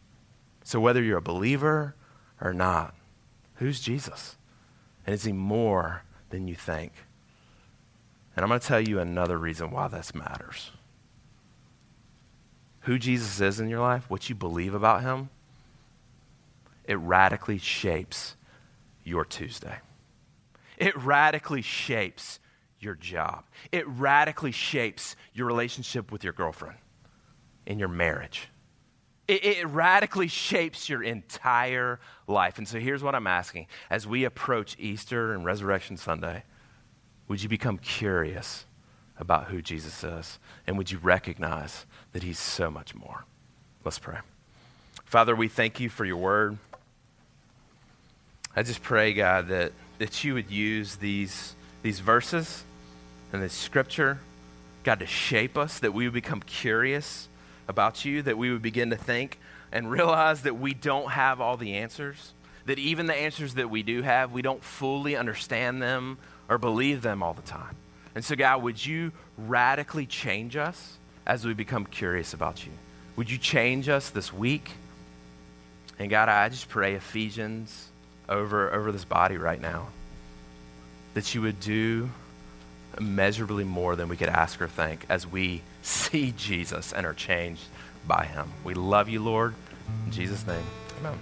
So, 0.64 0.80
whether 0.80 1.00
you're 1.00 1.18
a 1.18 1.22
believer 1.22 1.94
or 2.40 2.52
not, 2.52 2.96
who's 3.54 3.80
Jesus? 3.80 4.36
And 5.06 5.14
is 5.14 5.22
he 5.22 5.30
more 5.30 6.02
than 6.30 6.48
you 6.48 6.56
think? 6.56 6.92
And 8.34 8.42
I'm 8.42 8.48
going 8.48 8.60
to 8.60 8.66
tell 8.66 8.80
you 8.80 8.98
another 8.98 9.38
reason 9.38 9.70
why 9.70 9.86
this 9.86 10.14
matters 10.16 10.72
who 12.86 13.00
Jesus 13.00 13.40
is 13.40 13.58
in 13.58 13.68
your 13.68 13.80
life, 13.80 14.08
what 14.08 14.28
you 14.28 14.34
believe 14.36 14.72
about 14.72 15.02
him, 15.02 15.28
it 16.84 16.94
radically 16.94 17.58
shapes 17.58 18.36
your 19.02 19.24
Tuesday. 19.24 19.78
It 20.76 20.96
radically 20.96 21.62
shapes 21.62 22.38
your 22.78 22.94
job. 22.94 23.44
It 23.72 23.88
radically 23.88 24.52
shapes 24.52 25.16
your 25.34 25.48
relationship 25.48 26.12
with 26.12 26.22
your 26.22 26.32
girlfriend 26.32 26.78
in 27.66 27.80
your 27.80 27.88
marriage. 27.88 28.48
It, 29.26 29.44
it, 29.44 29.66
radically 29.66 30.28
shapes 30.28 30.88
your 30.88 31.02
entire 31.02 31.98
life. 32.28 32.58
And 32.58 32.68
so 32.68 32.78
here's 32.78 33.02
what 33.02 33.16
I'm 33.16 33.26
asking 33.26 33.66
as 33.90 34.06
we 34.06 34.22
approach 34.22 34.76
Easter 34.78 35.32
and 35.32 35.44
Resurrection 35.44 35.96
Sunday, 35.96 36.44
would 37.26 37.42
you 37.42 37.48
become 37.48 37.78
curious 37.78 38.64
about 39.18 39.46
who 39.46 39.62
Jesus 39.62 40.04
is? 40.04 40.38
And 40.66 40.76
would 40.78 40.90
you 40.90 40.98
recognize 40.98 41.86
that 42.12 42.22
he's 42.22 42.38
so 42.38 42.70
much 42.70 42.94
more? 42.94 43.24
Let's 43.84 43.98
pray. 43.98 44.18
Father, 45.04 45.36
we 45.36 45.48
thank 45.48 45.80
you 45.80 45.88
for 45.88 46.04
your 46.04 46.16
word. 46.16 46.58
I 48.54 48.62
just 48.62 48.82
pray, 48.82 49.12
God, 49.12 49.48
that, 49.48 49.72
that 49.98 50.24
you 50.24 50.34
would 50.34 50.50
use 50.50 50.96
these, 50.96 51.54
these 51.82 52.00
verses 52.00 52.64
and 53.32 53.42
this 53.42 53.52
scripture, 53.52 54.18
God, 54.82 55.00
to 55.00 55.06
shape 55.06 55.56
us, 55.58 55.78
that 55.80 55.92
we 55.92 56.04
would 56.04 56.14
become 56.14 56.40
curious 56.40 57.28
about 57.68 58.04
you, 58.04 58.22
that 58.22 58.38
we 58.38 58.50
would 58.50 58.62
begin 58.62 58.90
to 58.90 58.96
think 58.96 59.38
and 59.70 59.90
realize 59.90 60.42
that 60.42 60.58
we 60.58 60.74
don't 60.74 61.10
have 61.10 61.40
all 61.40 61.56
the 61.56 61.74
answers, 61.74 62.32
that 62.64 62.78
even 62.78 63.06
the 63.06 63.14
answers 63.14 63.54
that 63.54 63.68
we 63.68 63.82
do 63.82 64.02
have, 64.02 64.32
we 64.32 64.42
don't 64.42 64.62
fully 64.62 65.16
understand 65.16 65.82
them 65.82 66.18
or 66.48 66.58
believe 66.58 67.02
them 67.02 67.22
all 67.22 67.34
the 67.34 67.42
time. 67.42 67.76
And 68.16 68.24
so, 68.24 68.34
God, 68.34 68.62
would 68.62 68.84
you 68.84 69.12
radically 69.36 70.06
change 70.06 70.56
us 70.56 70.96
as 71.26 71.44
we 71.44 71.52
become 71.52 71.84
curious 71.84 72.32
about 72.32 72.64
you? 72.64 72.72
Would 73.14 73.30
you 73.30 73.36
change 73.36 73.90
us 73.90 74.08
this 74.08 74.32
week? 74.32 74.72
And 75.98 76.08
God, 76.08 76.30
I 76.30 76.48
just 76.48 76.70
pray 76.70 76.94
Ephesians 76.94 77.88
over, 78.26 78.72
over 78.72 78.90
this 78.90 79.04
body 79.04 79.36
right 79.36 79.60
now 79.60 79.88
that 81.12 81.34
you 81.34 81.42
would 81.42 81.60
do 81.60 82.08
immeasurably 82.96 83.64
more 83.64 83.96
than 83.96 84.08
we 84.08 84.16
could 84.16 84.30
ask 84.30 84.62
or 84.62 84.68
think 84.68 85.04
as 85.10 85.26
we 85.26 85.60
see 85.82 86.32
Jesus 86.38 86.94
and 86.94 87.04
are 87.04 87.14
changed 87.14 87.64
by 88.06 88.24
him. 88.24 88.50
We 88.64 88.72
love 88.72 89.10
you, 89.10 89.22
Lord. 89.22 89.54
In 90.06 90.12
Jesus' 90.12 90.46
name, 90.46 90.64
amen. 91.00 91.18